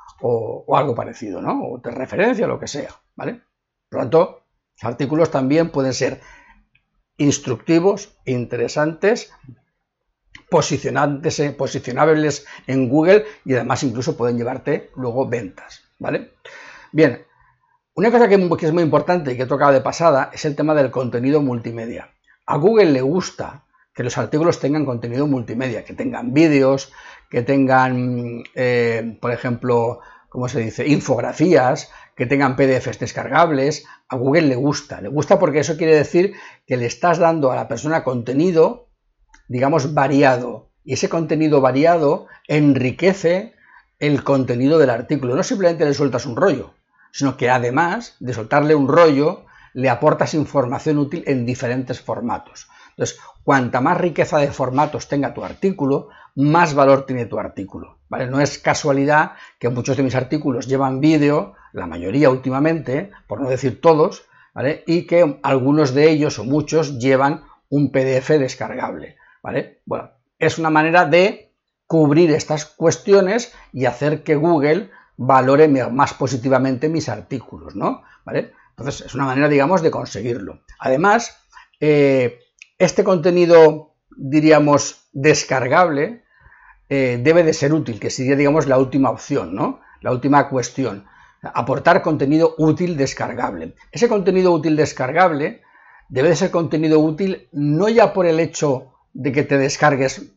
algo 0.75 0.95
parecido, 0.95 1.41
¿no? 1.41 1.61
O 1.63 1.81
te 1.81 1.91
referencia, 1.91 2.47
lo 2.47 2.59
que 2.59 2.67
sea, 2.67 2.89
¿vale? 3.15 3.41
Por 3.89 3.99
lo 3.99 4.03
tanto, 4.03 4.43
los 4.75 4.83
artículos 4.83 5.29
también 5.29 5.69
pueden 5.69 5.93
ser 5.93 6.21
instructivos, 7.17 8.17
interesantes, 8.25 9.31
posicionantes, 10.49 11.39
posicionables 11.51 12.45
en 12.65 12.89
Google 12.89 13.25
y 13.45 13.53
además 13.53 13.83
incluso 13.83 14.17
pueden 14.17 14.37
llevarte 14.37 14.89
luego 14.95 15.27
ventas, 15.27 15.81
¿vale? 15.99 16.31
Bien, 16.91 17.25
una 17.93 18.09
cosa 18.09 18.27
que 18.27 18.35
es 18.35 18.73
muy 18.73 18.83
importante 18.83 19.31
y 19.31 19.37
que 19.37 19.43
he 19.43 19.47
tocado 19.47 19.73
de 19.73 19.81
pasada 19.81 20.31
es 20.33 20.43
el 20.45 20.55
tema 20.55 20.73
del 20.73 20.91
contenido 20.91 21.41
multimedia. 21.41 22.09
A 22.47 22.57
Google 22.57 22.91
le 22.91 23.01
gusta 23.01 23.64
que 23.95 24.03
los 24.03 24.17
artículos 24.17 24.59
tengan 24.59 24.85
contenido 24.85 25.25
multimedia, 25.25 25.85
que 25.85 25.93
tengan 25.93 26.33
vídeos, 26.33 26.91
que 27.29 27.41
tengan, 27.41 28.43
eh, 28.53 29.17
por 29.21 29.31
ejemplo, 29.31 30.01
¿cómo 30.29 30.49
se 30.49 30.59
dice?, 30.59 30.85
infografías, 30.85 31.89
que 32.15 32.25
tengan 32.25 32.57
PDFs 32.57 32.99
descargables. 32.99 33.85
A 34.09 34.17
Google 34.17 34.43
le 34.43 34.55
gusta, 34.57 34.99
le 34.99 35.07
gusta 35.07 35.39
porque 35.39 35.59
eso 35.59 35.77
quiere 35.77 35.95
decir 35.95 36.35
que 36.67 36.75
le 36.75 36.85
estás 36.85 37.19
dando 37.19 37.51
a 37.51 37.55
la 37.55 37.69
persona 37.69 38.03
contenido, 38.03 38.89
digamos, 39.47 39.93
variado. 39.93 40.71
Y 40.83 40.93
ese 40.93 41.07
contenido 41.07 41.61
variado 41.61 42.27
enriquece 42.47 43.53
el 43.99 44.23
contenido 44.23 44.77
del 44.77 44.89
artículo. 44.89 45.35
No 45.35 45.43
simplemente 45.43 45.85
le 45.85 45.93
sueltas 45.93 46.25
un 46.25 46.35
rollo, 46.35 46.73
sino 47.11 47.37
que 47.37 47.49
además 47.49 48.17
de 48.19 48.33
soltarle 48.33 48.75
un 48.75 48.89
rollo, 48.89 49.45
le 49.73 49.89
aportas 49.89 50.33
información 50.33 50.97
útil 50.97 51.23
en 51.27 51.45
diferentes 51.45 52.01
formatos. 52.01 52.67
Entonces, 52.95 53.19
cuanta 53.43 53.81
más 53.81 53.97
riqueza 53.97 54.37
de 54.37 54.51
formatos 54.51 55.07
tenga 55.09 55.33
tu 55.33 55.43
artículo, 55.43 56.09
más 56.35 56.73
valor 56.73 57.05
tiene 57.05 57.25
tu 57.25 57.39
artículo. 57.39 57.99
¿vale? 58.07 58.27
No 58.27 58.39
es 58.39 58.57
casualidad 58.57 59.33
que 59.59 59.69
muchos 59.69 59.97
de 59.97 60.03
mis 60.03 60.15
artículos 60.15 60.67
llevan 60.67 61.01
vídeo, 61.01 61.55
la 61.73 61.87
mayoría 61.87 62.29
últimamente, 62.29 63.11
por 63.27 63.41
no 63.41 63.49
decir 63.49 63.81
todos, 63.81 64.25
¿vale? 64.53 64.83
y 64.87 65.05
que 65.05 65.39
algunos 65.43 65.93
de 65.93 66.09
ellos 66.09 66.39
o 66.39 66.45
muchos 66.45 66.97
llevan 66.99 67.43
un 67.69 67.91
PDF 67.91 68.29
descargable. 68.29 69.17
¿vale? 69.43 69.81
Bueno, 69.85 70.11
es 70.39 70.57
una 70.57 70.69
manera 70.69 71.05
de 71.05 71.53
cubrir 71.87 72.31
estas 72.31 72.65
cuestiones 72.65 73.53
y 73.73 73.85
hacer 73.85 74.23
que 74.23 74.35
Google 74.35 74.89
valore 75.17 75.67
más 75.67 76.13
positivamente 76.13 76.89
mis 76.89 77.09
artículos, 77.09 77.75
¿no? 77.75 78.03
¿Vale? 78.25 78.53
Entonces, 78.71 79.05
es 79.05 79.15
una 79.15 79.25
manera, 79.25 79.47
digamos, 79.47 79.81
de 79.81 79.91
conseguirlo. 79.91 80.61
Además, 80.79 81.37
eh, 81.79 82.39
este 82.77 83.03
contenido, 83.03 83.95
diríamos, 84.15 85.07
descargable, 85.13 86.23
eh, 86.89 87.19
debe 87.21 87.43
de 87.43 87.53
ser 87.53 87.73
útil, 87.73 87.99
que 87.99 88.09
sería, 88.09 88.35
digamos, 88.35 88.67
la 88.67 88.77
última 88.77 89.09
opción, 89.09 89.55
¿no? 89.55 89.81
La 90.01 90.11
última 90.11 90.49
cuestión. 90.49 91.05
Aportar 91.41 92.01
contenido 92.01 92.55
útil 92.57 92.97
descargable. 92.97 93.75
Ese 93.91 94.07
contenido 94.07 94.51
útil 94.51 94.75
descargable 94.75 95.61
debe 96.09 96.29
de 96.29 96.35
ser 96.35 96.51
contenido 96.51 96.99
útil 96.99 97.49
no 97.51 97.89
ya 97.89 98.13
por 98.13 98.25
el 98.25 98.39
hecho 98.39 98.93
de 99.13 99.31
que 99.31 99.43
te 99.43 99.57
descargues, 99.57 100.33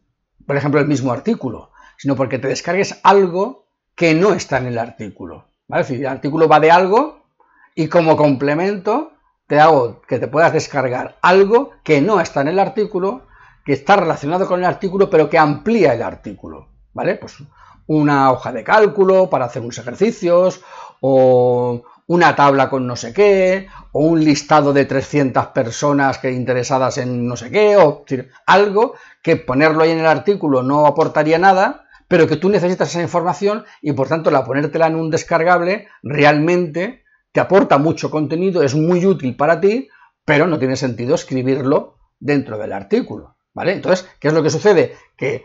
por 0.47 0.57
ejemplo, 0.57 0.81
el 0.81 0.87
mismo 0.87 1.13
artículo, 1.13 1.73
sino 1.97 2.17
porque 2.17 2.39
te 2.39 2.49
descargues 2.49 2.99
algo 3.03 3.67
que 3.95 4.15
no 4.15 4.33
está 4.33 4.59
en 4.59 4.67
el 4.67 4.79
artículo. 4.79 5.49
¿vale? 5.67 5.85
El 5.89 6.07
artículo 6.07 6.49
va 6.49 6.61
de 6.61 6.71
algo 6.71 7.27
y 7.75 7.89
como 7.89 8.17
complemento 8.17 9.13
te 9.49 9.59
hago 9.59 10.03
que 10.03 10.19
te 10.19 10.29
puedas 10.29 10.53
descargar 10.53 11.17
algo 11.23 11.73
que 11.83 12.01
no 12.01 12.21
está 12.21 12.43
en 12.43 12.49
el 12.49 12.59
artículo, 12.59 13.23
que 13.65 13.73
está 13.73 13.97
relacionado 13.97 14.47
con 14.47 14.61
el 14.61 14.67
artículo, 14.67 15.11
pero 15.11 15.29
que 15.29 15.39
amplía 15.39 15.95
el 15.95 16.03
artículo. 16.03 16.69
¿Vale? 16.93 17.17
Pues 17.17 17.39
una 17.87 18.31
hoja 18.31 18.53
de 18.53 18.63
cálculo 18.63 19.31
para 19.31 19.47
hacer 19.47 19.63
unos 19.63 19.79
ejercicios, 19.79 20.61
o 21.01 21.83
una 22.07 22.37
tabla 22.37 22.69
con 22.69 22.87
no 22.87 22.95
sé 22.95 23.15
qué, 23.15 23.69
o 23.93 24.01
un 24.01 24.23
listado 24.23 24.73
de 24.73 24.85
300 24.85 25.47
personas 25.49 26.19
que 26.19 26.31
interesadas 26.31 26.99
en 26.99 27.27
no 27.27 27.37
sé 27.37 27.51
qué, 27.51 27.77
o 27.77 28.05
algo 28.47 28.95
que 29.23 29.37
ponerlo 29.37 29.83
ahí 29.83 29.91
en 29.91 30.01
el 30.01 30.07
artículo 30.07 30.63
no 30.63 30.87
aportaría 30.87 31.39
nada, 31.39 31.87
pero 32.07 32.27
que 32.27 32.37
tú 32.37 32.51
necesitas 32.51 32.91
esa 32.91 33.03
información 33.03 33.65
y 33.81 33.93
por 33.93 34.09
tanto 34.09 34.31
la 34.31 34.45
ponértela 34.45 34.87
en 34.87 34.97
un 34.97 35.11
descargable 35.11 35.89
realmente 36.03 37.05
te 37.33 37.41
aporta 37.41 37.79
mucho 37.79 38.11
contenido, 38.11 38.63
es 38.63 38.75
muy 38.75 39.05
útil 39.07 39.37
para 39.37 39.61
ti, 39.61 39.89
pero 40.25 40.47
no 40.47 40.59
tiene 40.59 40.77
sentido 40.77 41.15
escribirlo 41.15 41.97
dentro 42.19 42.59
del 42.59 42.73
artículo, 42.73 43.37
¿vale? 43.55 43.73
Entonces, 43.73 44.09
¿qué 44.21 44.29
es 44.29 44.35
lo 44.35 44.43
que 44.43 44.51
sucede? 44.51 44.97
Que 45.17 45.45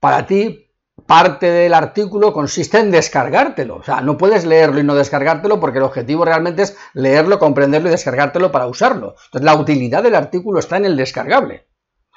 para 0.00 0.26
ti 0.26 0.68
parte 1.06 1.50
del 1.50 1.74
artículo 1.74 2.32
consiste 2.32 2.78
en 2.78 2.90
descargártelo. 2.90 3.76
O 3.76 3.82
sea, 3.82 4.00
no 4.00 4.16
puedes 4.18 4.44
leerlo 4.44 4.80
y 4.80 4.84
no 4.84 4.94
descargártelo 4.94 5.60
porque 5.60 5.78
el 5.78 5.84
objetivo 5.84 6.24
realmente 6.24 6.62
es 6.62 6.76
leerlo, 6.92 7.38
comprenderlo 7.38 7.88
y 7.88 7.92
descargártelo 7.92 8.50
para 8.50 8.66
usarlo. 8.66 9.14
Entonces, 9.26 9.44
la 9.44 9.54
utilidad 9.54 10.02
del 10.02 10.14
artículo 10.14 10.58
está 10.58 10.76
en 10.76 10.86
el 10.86 10.96
descargable. 10.96 11.68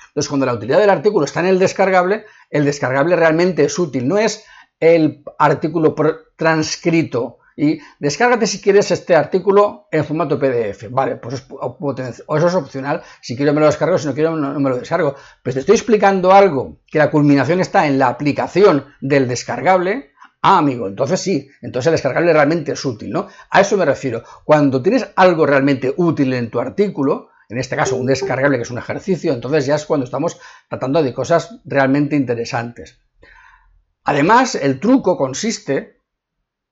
Entonces, 0.09 0.29
cuando 0.29 0.45
la 0.45 0.53
utilidad 0.53 0.79
del 0.79 0.89
artículo 0.89 1.25
está 1.25 1.39
en 1.39 1.47
el 1.47 1.59
descargable, 1.59 2.25
el 2.49 2.65
descargable 2.65 3.15
realmente 3.15 3.63
es 3.63 3.79
útil. 3.79 4.07
No 4.07 4.17
es 4.17 4.45
el 4.79 5.23
artículo 5.37 5.95
transcrito 6.35 7.37
y 7.55 7.79
descárgate 7.99 8.47
si 8.47 8.61
quieres 8.61 8.91
este 8.91 9.15
artículo 9.15 9.87
en 9.91 10.05
formato 10.05 10.39
PDF. 10.39 10.89
Vale, 10.89 11.17
pues 11.17 11.45
o 11.49 12.37
eso 12.37 12.47
es 12.47 12.55
opcional. 12.55 13.01
Si 13.21 13.35
quiero 13.35 13.53
me 13.53 13.59
lo 13.59 13.65
descargo, 13.65 13.97
si 13.97 14.07
no 14.07 14.13
quiero 14.13 14.35
no, 14.35 14.59
me 14.59 14.69
lo 14.69 14.77
descargo. 14.77 15.15
Pues 15.43 15.55
te 15.55 15.61
estoy 15.61 15.75
explicando 15.75 16.31
algo 16.31 16.79
que 16.87 16.99
la 16.99 17.11
culminación 17.11 17.59
está 17.59 17.87
en 17.87 17.99
la 17.99 18.07
aplicación 18.07 18.85
del 19.01 19.27
descargable. 19.27 20.11
Ah, 20.41 20.57
amigo, 20.57 20.87
entonces 20.87 21.19
sí, 21.19 21.49
entonces 21.61 21.87
el 21.87 21.93
descargable 21.93 22.33
realmente 22.33 22.71
es 22.71 22.83
útil, 22.83 23.11
¿no? 23.11 23.27
A 23.51 23.61
eso 23.61 23.77
me 23.77 23.85
refiero. 23.85 24.23
Cuando 24.43 24.81
tienes 24.81 25.07
algo 25.15 25.45
realmente 25.45 25.93
útil 25.97 26.33
en 26.33 26.49
tu 26.49 26.59
artículo, 26.59 27.29
en 27.47 27.59
este 27.59 27.75
caso 27.75 27.95
un 27.95 28.07
descargable 28.07 28.57
que 28.57 28.63
es 28.63 28.71
un 28.71 28.79
ejercicio, 28.79 29.33
entonces 29.33 29.67
ya 29.67 29.75
es 29.75 29.85
cuando 29.85 30.05
estamos 30.05 30.39
tratando 30.67 31.03
de 31.03 31.13
cosas 31.13 31.59
realmente 31.63 32.15
interesantes. 32.15 32.99
Además, 34.03 34.55
el 34.55 34.79
truco 34.79 35.15
consiste 35.15 36.00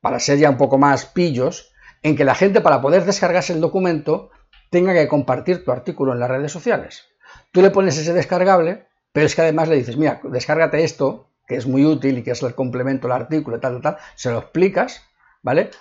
para 0.02 0.20
ser 0.20 0.38
ya 0.38 0.50
un 0.50 0.58
poco 0.58 0.78
más 0.78 1.06
pillos, 1.06 1.72
en 2.02 2.16
que 2.16 2.24
la 2.24 2.36
gente 2.36 2.62
para 2.62 2.82
poder 2.82 3.06
descargarse 3.06 3.54
el 3.54 3.62
documento 3.62 4.32
tenga 4.70 4.94
que 4.94 5.08
compartir 5.08 5.64
tu 5.64 5.72
artículo 5.72 6.14
en 6.14 6.20
las 6.20 6.30
redes 6.30 6.52
sociales. 6.52 7.06
Tú 7.52 7.62
le 7.62 7.72
pones 7.72 7.98
ese 7.98 8.14
descargable, 8.14 8.88
pero 9.12 9.26
es 9.26 9.36
que 9.36 9.42
además 9.42 9.68
le 9.68 9.76
dices, 9.76 9.98
mira, 9.98 10.22
descárgate 10.24 10.84
esto, 10.84 11.30
que 11.48 11.56
es 11.56 11.66
muy 11.66 11.86
útil 11.86 12.18
y 12.18 12.24
que 12.24 12.32
es 12.32 12.44
el 12.44 12.56
complemento 12.56 13.08
del 13.08 13.18
artículo, 13.18 13.60
tal, 13.60 13.74
tal, 13.74 13.82
tal, 13.82 13.98
se 14.16 14.30
lo 14.30 14.40
explicas, 14.40 15.02
¿vale? 15.42 15.72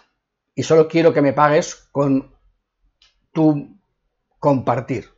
Y 0.55 0.63
solo 0.63 0.89
quiero 0.89 1.13
que 1.13 1.23
me 1.23 1.35
pagues 1.35 1.89
con 1.93 2.35
tu 3.33 3.77
compartir. 4.39 5.11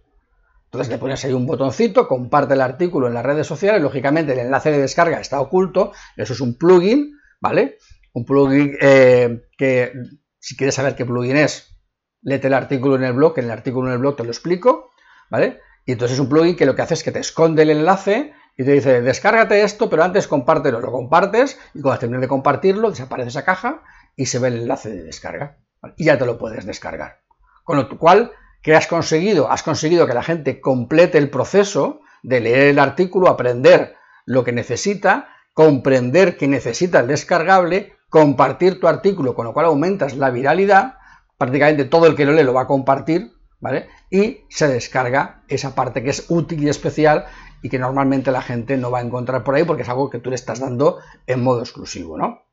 Entonces 0.64 0.88
le 0.88 0.98
pones 0.98 1.24
ahí 1.24 1.32
un 1.32 1.46
botoncito, 1.46 2.06
comparte 2.06 2.54
el 2.54 2.60
artículo 2.60 3.06
en 3.08 3.14
las 3.14 3.24
redes 3.24 3.46
sociales, 3.46 3.82
lógicamente 3.82 4.32
el 4.32 4.40
enlace 4.40 4.70
de 4.70 4.78
descarga 4.78 5.20
está 5.20 5.40
oculto, 5.40 5.92
eso 6.16 6.32
es 6.32 6.40
un 6.40 6.56
plugin, 6.56 7.18
¿vale? 7.40 7.78
Un 8.12 8.24
plugin 8.24 8.76
eh, 8.80 9.42
que 9.56 9.92
si 10.38 10.56
quieres 10.56 10.74
saber 10.74 10.96
qué 10.96 11.04
plugin 11.04 11.36
es, 11.36 11.76
léete 12.22 12.48
el 12.48 12.54
artículo 12.54 12.96
en 12.96 13.04
el 13.04 13.12
blog, 13.12 13.38
en 13.38 13.44
el 13.46 13.50
artículo 13.50 13.88
en 13.88 13.94
el 13.94 13.98
blog 13.98 14.16
te 14.16 14.24
lo 14.24 14.30
explico, 14.30 14.90
¿vale? 15.30 15.60
Y 15.86 15.92
entonces 15.92 16.16
es 16.16 16.20
un 16.20 16.28
plugin 16.28 16.56
que 16.56 16.66
lo 16.66 16.74
que 16.74 16.82
hace 16.82 16.94
es 16.94 17.02
que 17.02 17.12
te 17.12 17.20
esconde 17.20 17.62
el 17.62 17.70
enlace 17.70 18.32
y 18.56 18.64
te 18.64 18.72
dice, 18.72 19.00
descárgate 19.00 19.62
esto, 19.62 19.88
pero 19.88 20.04
antes 20.04 20.28
compártelo. 20.28 20.80
Lo 20.80 20.92
compartes 20.92 21.58
y 21.74 21.80
cuando 21.80 22.00
termines 22.00 22.22
de 22.22 22.28
compartirlo, 22.28 22.90
desaparece 22.90 23.30
esa 23.30 23.44
caja 23.44 23.82
y 24.16 24.26
se 24.26 24.38
ve 24.38 24.48
el 24.48 24.58
enlace 24.58 24.90
de 24.90 25.02
descarga. 25.02 25.58
Y 25.96 26.04
ya 26.04 26.18
te 26.18 26.26
lo 26.26 26.36
puedes 26.36 26.66
descargar. 26.66 27.22
Con 27.64 27.78
lo 27.78 27.88
cual, 27.98 28.32
¿qué 28.62 28.74
has 28.74 28.86
conseguido? 28.86 29.50
Has 29.50 29.62
conseguido 29.62 30.06
que 30.06 30.14
la 30.14 30.22
gente 30.22 30.60
complete 30.60 31.16
el 31.16 31.30
proceso 31.30 32.02
de 32.22 32.40
leer 32.40 32.68
el 32.68 32.78
artículo, 32.78 33.28
aprender 33.28 33.94
lo 34.26 34.44
que 34.44 34.52
necesita, 34.52 35.28
comprender 35.54 36.36
que 36.36 36.48
necesita 36.48 37.00
el 37.00 37.06
descargable, 37.06 37.94
compartir 38.10 38.78
tu 38.80 38.88
artículo, 38.88 39.34
con 39.34 39.46
lo 39.46 39.54
cual 39.54 39.66
aumentas 39.66 40.14
la 40.16 40.30
viralidad, 40.30 40.98
prácticamente 41.38 41.86
todo 41.86 42.06
el 42.06 42.16
que 42.16 42.26
lo 42.26 42.32
lee 42.32 42.42
lo 42.42 42.52
va 42.52 42.62
a 42.62 42.66
compartir, 42.66 43.32
¿vale? 43.60 43.88
Y 44.10 44.40
se 44.50 44.68
descarga 44.68 45.42
esa 45.48 45.74
parte 45.74 46.02
que 46.02 46.10
es 46.10 46.26
útil 46.28 46.62
y 46.62 46.68
especial 46.68 47.24
y 47.62 47.68
que 47.68 47.78
normalmente 47.78 48.30
la 48.32 48.42
gente 48.42 48.76
no 48.76 48.90
va 48.90 48.98
a 48.98 49.02
encontrar 49.02 49.44
por 49.44 49.54
ahí 49.54 49.64
porque 49.64 49.82
es 49.82 49.88
algo 49.88 50.10
que 50.10 50.18
tú 50.18 50.30
le 50.30 50.36
estás 50.36 50.60
dando 50.60 50.98
en 51.26 51.42
modo 51.42 51.60
exclusivo, 51.60 52.18
¿no? 52.18 52.46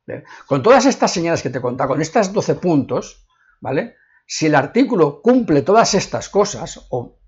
Con 0.46 0.62
todas 0.62 0.86
estas 0.86 1.10
señales 1.10 1.42
que 1.42 1.50
te 1.50 1.60
contado, 1.60 1.90
con 1.90 2.00
estas 2.00 2.32
12 2.32 2.54
puntos, 2.54 3.26
¿vale? 3.60 3.96
Si 4.26 4.46
el 4.46 4.54
artículo 4.54 5.20
cumple 5.20 5.62
todas 5.62 5.94
estas 5.94 6.28
cosas, 6.28 6.86
o 6.90 7.18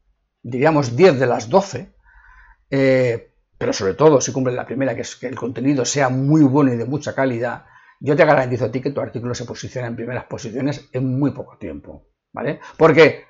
diríamos 0.43 0.97
10 0.97 1.19
de 1.19 1.27
las 1.27 1.49
12, 1.49 1.95
eh, 2.71 3.35
pero 3.59 3.73
sobre 3.73 3.95
todo 3.95 4.21
si 4.21 4.33
cumple 4.33 4.55
la 4.55 4.66
primera, 4.66 4.95
que 4.95 5.03
es 5.03 5.16
que 5.16 5.27
el 5.27 5.37
contenido 5.37 5.85
sea 5.85 6.09
muy 6.09 6.43
bueno 6.43 6.73
y 6.73 6.77
de 6.77 6.85
mucha 6.85 7.14
calidad, 7.14 7.64
yo 8.00 8.16
te 8.16 8.24
garantizo 8.24 8.64
a 8.64 8.72
ti 8.72 8.80
que 8.80 8.90
tu 8.90 9.00
artículo 9.00 9.34
se 9.34 9.44
posiciona 9.44 9.86
en 9.86 9.96
primeras 9.96 10.24
posiciones 10.24 10.88
en 10.92 11.18
muy 11.18 11.32
poco 11.32 11.58
tiempo, 11.58 12.08
¿vale? 12.32 12.60
Porque 12.76 13.26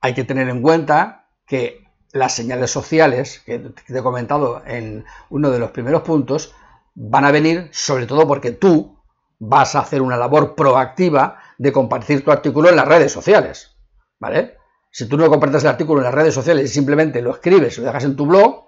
hay 0.00 0.14
que 0.14 0.24
tener 0.24 0.48
en 0.48 0.60
cuenta 0.60 1.30
que 1.46 1.84
las 2.12 2.34
señales 2.34 2.70
sociales 2.70 3.40
que 3.46 3.58
te 3.58 3.98
he 3.98 4.02
comentado 4.02 4.62
en 4.66 5.04
uno 5.30 5.50
de 5.50 5.58
los 5.58 5.70
primeros 5.70 6.02
puntos 6.02 6.54
van 6.94 7.24
a 7.24 7.30
venir 7.30 7.68
sobre 7.72 8.06
todo 8.06 8.26
porque 8.26 8.50
tú 8.50 8.98
vas 9.38 9.76
a 9.76 9.80
hacer 9.80 10.02
una 10.02 10.16
labor 10.16 10.56
proactiva 10.56 11.40
de 11.58 11.72
compartir 11.72 12.24
tu 12.24 12.32
artículo 12.32 12.68
en 12.68 12.76
las 12.76 12.88
redes 12.88 13.12
sociales, 13.12 13.76
¿vale? 14.18 14.56
Si 14.90 15.06
tú 15.06 15.16
no 15.16 15.28
compartes 15.28 15.62
el 15.62 15.68
artículo 15.68 16.00
en 16.00 16.04
las 16.04 16.14
redes 16.14 16.34
sociales 16.34 16.64
y 16.70 16.74
simplemente 16.74 17.22
lo 17.22 17.30
escribes 17.30 17.76
y 17.76 17.80
lo 17.80 17.86
dejas 17.86 18.04
en 18.04 18.16
tu 18.16 18.26
blog, 18.26 18.66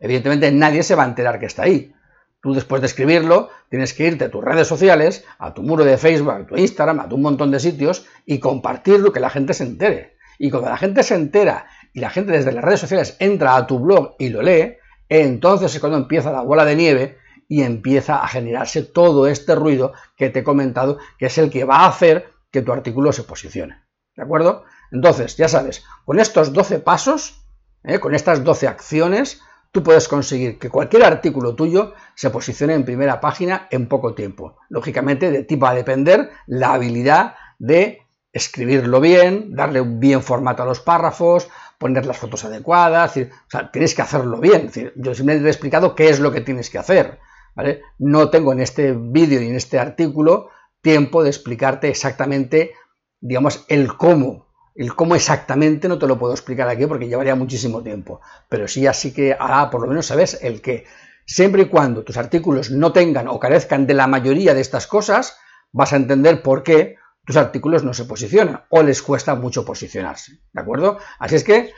evidentemente 0.00 0.50
nadie 0.52 0.82
se 0.82 0.94
va 0.94 1.02
a 1.02 1.08
enterar 1.08 1.38
que 1.38 1.46
está 1.46 1.64
ahí. 1.64 1.92
Tú 2.40 2.54
después 2.54 2.80
de 2.80 2.86
escribirlo 2.86 3.48
tienes 3.70 3.94
que 3.94 4.06
irte 4.06 4.24
a 4.26 4.30
tus 4.30 4.44
redes 4.44 4.68
sociales, 4.68 5.24
a 5.38 5.54
tu 5.54 5.62
muro 5.62 5.84
de 5.84 5.98
Facebook, 5.98 6.30
a 6.30 6.46
tu 6.46 6.56
Instagram, 6.56 7.00
a 7.00 7.08
tu 7.08 7.16
un 7.16 7.22
montón 7.22 7.50
de 7.50 7.60
sitios 7.60 8.06
y 8.24 8.38
compartirlo, 8.38 9.12
que 9.12 9.20
la 9.20 9.30
gente 9.30 9.54
se 9.54 9.64
entere. 9.64 10.16
Y 10.38 10.50
cuando 10.50 10.68
la 10.68 10.76
gente 10.76 11.02
se 11.02 11.14
entera 11.14 11.66
y 11.92 12.00
la 12.00 12.10
gente 12.10 12.32
desde 12.32 12.52
las 12.52 12.64
redes 12.64 12.80
sociales 12.80 13.16
entra 13.20 13.56
a 13.56 13.66
tu 13.66 13.78
blog 13.78 14.16
y 14.18 14.28
lo 14.28 14.42
lee, 14.42 14.76
entonces 15.08 15.74
es 15.74 15.80
cuando 15.80 15.98
empieza 15.98 16.32
la 16.32 16.42
bola 16.42 16.64
de 16.64 16.76
nieve 16.76 17.18
y 17.48 17.62
empieza 17.62 18.22
a 18.22 18.28
generarse 18.28 18.82
todo 18.82 19.26
este 19.26 19.54
ruido 19.54 19.92
que 20.16 20.30
te 20.30 20.40
he 20.40 20.44
comentado, 20.44 20.98
que 21.18 21.26
es 21.26 21.38
el 21.38 21.50
que 21.50 21.64
va 21.64 21.80
a 21.80 21.88
hacer 21.88 22.32
que 22.50 22.62
tu 22.62 22.72
artículo 22.72 23.12
se 23.12 23.22
posicione. 23.22 23.82
¿De 24.16 24.22
acuerdo? 24.22 24.64
Entonces, 24.90 25.36
ya 25.36 25.48
sabes, 25.48 25.84
con 26.04 26.18
estos 26.18 26.52
12 26.52 26.80
pasos, 26.80 27.44
¿eh? 27.84 27.98
con 27.98 28.14
estas 28.14 28.44
12 28.44 28.66
acciones, 28.68 29.40
tú 29.76 29.82
puedes 29.82 30.08
conseguir 30.08 30.58
que 30.58 30.70
cualquier 30.70 31.04
artículo 31.04 31.54
tuyo 31.54 31.92
se 32.14 32.30
posicione 32.30 32.72
en 32.72 32.86
primera 32.86 33.20
página 33.20 33.68
en 33.70 33.88
poco 33.88 34.14
tiempo. 34.14 34.56
Lógicamente, 34.70 35.30
de 35.30 35.42
ti 35.42 35.56
va 35.56 35.68
a 35.68 35.74
depender 35.74 36.30
la 36.46 36.72
habilidad 36.72 37.34
de 37.58 38.00
escribirlo 38.32 39.02
bien, 39.02 39.54
darle 39.54 39.82
un 39.82 40.00
bien 40.00 40.22
formato 40.22 40.62
a 40.62 40.66
los 40.66 40.80
párrafos, 40.80 41.50
poner 41.76 42.06
las 42.06 42.16
fotos 42.16 42.46
adecuadas, 42.46 43.18
o 43.18 43.50
sea, 43.50 43.70
tienes 43.70 43.94
que 43.94 44.00
hacerlo 44.00 44.40
bien. 44.40 44.70
yo 44.96 45.14
simplemente 45.14 45.46
he 45.46 45.50
explicado 45.50 45.94
qué 45.94 46.08
es 46.08 46.20
lo 46.20 46.32
que 46.32 46.40
tienes 46.40 46.70
que 46.70 46.78
hacer. 46.78 47.18
¿vale? 47.54 47.82
No 47.98 48.30
tengo 48.30 48.54
en 48.54 48.60
este 48.60 48.94
vídeo 48.98 49.42
y 49.42 49.48
en 49.48 49.56
este 49.56 49.78
artículo 49.78 50.48
tiempo 50.80 51.22
de 51.22 51.28
explicarte 51.28 51.90
exactamente, 51.90 52.72
digamos, 53.20 53.66
el 53.68 53.94
cómo. 53.94 54.45
El 54.76 54.94
cómo 54.94 55.14
exactamente 55.14 55.88
no 55.88 55.98
te 55.98 56.06
lo 56.06 56.18
puedo 56.18 56.34
explicar 56.34 56.68
aquí 56.68 56.86
porque 56.86 57.08
llevaría 57.08 57.34
muchísimo 57.34 57.82
tiempo. 57.82 58.20
Pero 58.48 58.68
sí, 58.68 58.86
así 58.86 59.12
que, 59.12 59.36
por 59.70 59.80
lo 59.80 59.86
menos 59.86 60.06
sabes 60.06 60.38
el 60.42 60.60
qué. 60.60 60.84
Siempre 61.24 61.62
y 61.62 61.66
cuando 61.66 62.04
tus 62.04 62.16
artículos 62.16 62.70
no 62.70 62.92
tengan 62.92 63.26
o 63.28 63.40
carezcan 63.40 63.86
de 63.86 63.94
la 63.94 64.06
mayoría 64.06 64.54
de 64.54 64.60
estas 64.60 64.86
cosas, 64.86 65.38
vas 65.72 65.92
a 65.92 65.96
entender 65.96 66.42
por 66.42 66.62
qué 66.62 66.96
tus 67.24 67.36
artículos 67.36 67.82
no 67.82 67.92
se 67.92 68.04
posicionan 68.04 68.64
o 68.70 68.82
les 68.82 69.02
cuesta 69.02 69.34
mucho 69.34 69.64
posicionarse, 69.64 70.38
¿de 70.52 70.60
acuerdo? 70.60 70.98
Así 71.18 71.34
es 71.34 71.44
que 71.44 71.72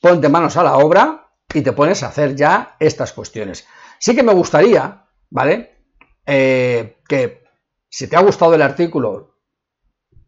ponte 0.00 0.28
manos 0.28 0.58
a 0.58 0.62
la 0.62 0.76
obra 0.76 1.30
y 1.52 1.62
te 1.62 1.72
pones 1.72 2.02
a 2.02 2.08
hacer 2.08 2.36
ya 2.36 2.76
estas 2.78 3.14
cuestiones. 3.14 3.66
Sí 3.98 4.14
que 4.14 4.22
me 4.22 4.34
gustaría, 4.34 5.06
¿vale? 5.30 5.78
Eh, 6.26 6.98
que 7.08 7.44
si 7.88 8.06
te 8.08 8.16
ha 8.16 8.20
gustado 8.20 8.54
el 8.54 8.62
artículo, 8.62 9.38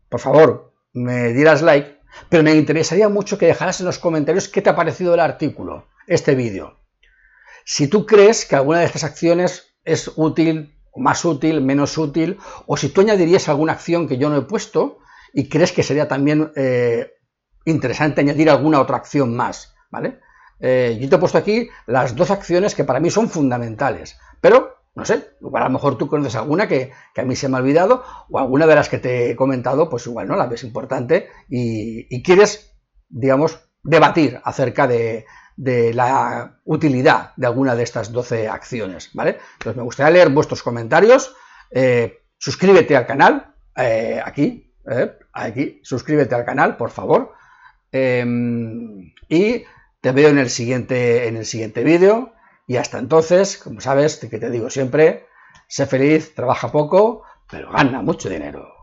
por 0.09 0.21
favor, 0.21 0.73
me 0.95 1.35
dieras 1.35 1.61
like, 1.61 1.96
pero 2.29 2.43
me 2.43 2.55
interesaría 2.55 3.09
mucho 3.09 3.39
que 3.39 3.47
dejaras 3.47 3.81
en 3.81 3.87
los 3.87 3.99
comentarios 3.99 4.49
qué 4.49 4.63
te 4.63 4.71
ha 4.71 4.77
parecido 4.77 5.15
el 5.15 5.21
artículo, 5.21 5.87
este 6.07 6.35
vídeo. 6.35 6.79
Si 7.65 7.89
tú 7.89 8.07
crees 8.07 8.45
que 8.45 8.57
alguna 8.57 8.81
de 8.81 8.87
estas 8.87 9.05
acciones 9.05 9.77
es 9.85 10.11
útil 10.17 10.77
más 10.97 11.25
útil, 11.25 11.61
menos 11.61 11.97
útil, 11.99 12.39
o 12.67 12.77
si 12.77 12.89
tú 12.89 13.03
añadirías 13.03 13.49
alguna 13.49 13.73
acción 13.73 14.09
que 14.09 14.19
yo 14.19 14.29
no 14.29 14.37
he 14.37 14.43
puesto 14.43 14.99
y 15.33 15.49
crees 15.49 15.73
que 15.73 15.83
sería 15.83 16.09
también 16.09 16.53
eh, 16.57 17.13
interesante 17.65 18.21
añadir 18.21 18.51
alguna 18.51 18.81
otra 18.81 18.97
acción 18.97 19.37
más, 19.37 19.75
¿vale? 19.91 20.21
Eh, 20.59 20.99
yo 21.01 21.09
te 21.09 21.17
he 21.17 21.19
puesto 21.19 21.39
aquí 21.39 21.69
las 21.87 22.17
dos 22.17 22.31
acciones 22.31 22.75
que 22.75 22.85
para 22.85 23.01
mí 23.01 23.11
son 23.11 23.29
fundamentales, 23.29 24.19
pero 24.41 24.77
no 24.97 25.05
sé, 25.05 25.37
igual 25.41 25.63
a 25.63 25.67
lo 25.67 25.75
mejor 25.75 25.97
tú 25.97 26.09
conoces 26.09 26.35
alguna 26.35 26.67
que, 26.67 26.91
a 27.17 27.23
mí 27.23 27.37
se 27.37 27.49
me 27.49 27.57
ha 27.57 27.61
olvidado 27.61 28.03
o 28.29 28.39
alguna 28.39 28.67
de 28.67 28.75
las 28.75 28.89
que 28.89 28.99
te 28.99 29.31
he 29.31 29.37
comentado, 29.37 29.89
pues 29.89 30.07
igual 30.07 30.27
no 30.27 30.37
la 30.37 30.47
ves 30.47 30.65
importante 30.65 31.29
y 31.49 32.23
quieres, 32.23 32.75
digamos, 33.09 33.61
debatir 33.85 34.41
acerca 34.43 34.89
de, 34.89 35.27
de 35.57 35.95
la 35.95 36.61
utilidad 36.65 37.33
de 37.37 37.47
alguna 37.47 37.75
de 37.75 37.83
estas 37.83 38.13
12 38.13 38.49
acciones, 38.49 39.11
¿vale? 39.15 39.39
Entonces 39.55 39.77
me 39.77 39.83
gustaría 39.83 40.13
leer 40.13 40.29
vuestros 40.29 40.63
comentarios, 40.63 41.35
eh, 41.71 42.25
suscríbete 42.37 42.95
al 42.97 43.07
canal, 43.07 43.55
eh, 43.75 44.21
aquí, 44.23 44.75
eh, 44.89 45.13
aquí, 45.33 45.81
suscríbete 45.83 46.35
al 46.35 46.45
canal, 46.45 46.77
por 46.77 46.91
favor, 46.91 47.33
em, 47.91 49.13
y 49.29 49.65
te 50.01 50.13
veo 50.13 50.29
en 50.29 50.39
el 50.39 50.51
siguiente, 50.51 51.27
en 51.27 51.37
el 51.37 51.47
siguiente 51.47 51.83
vídeo, 51.83 52.35
y 52.67 52.77
hasta 52.77 52.99
entonces, 52.99 53.59
como 53.59 53.81
sabes, 53.81 54.17
que 54.17 54.39
te 54.39 54.51
digo 54.51 54.71
siempre, 54.71 55.27
sé 55.69 55.87
feliz, 55.87 56.35
trabaja 56.35 56.73
poco, 56.73 57.23
pero 57.51 57.71
gana 57.71 58.03
mucho 58.03 58.29
dinero. 58.29 58.76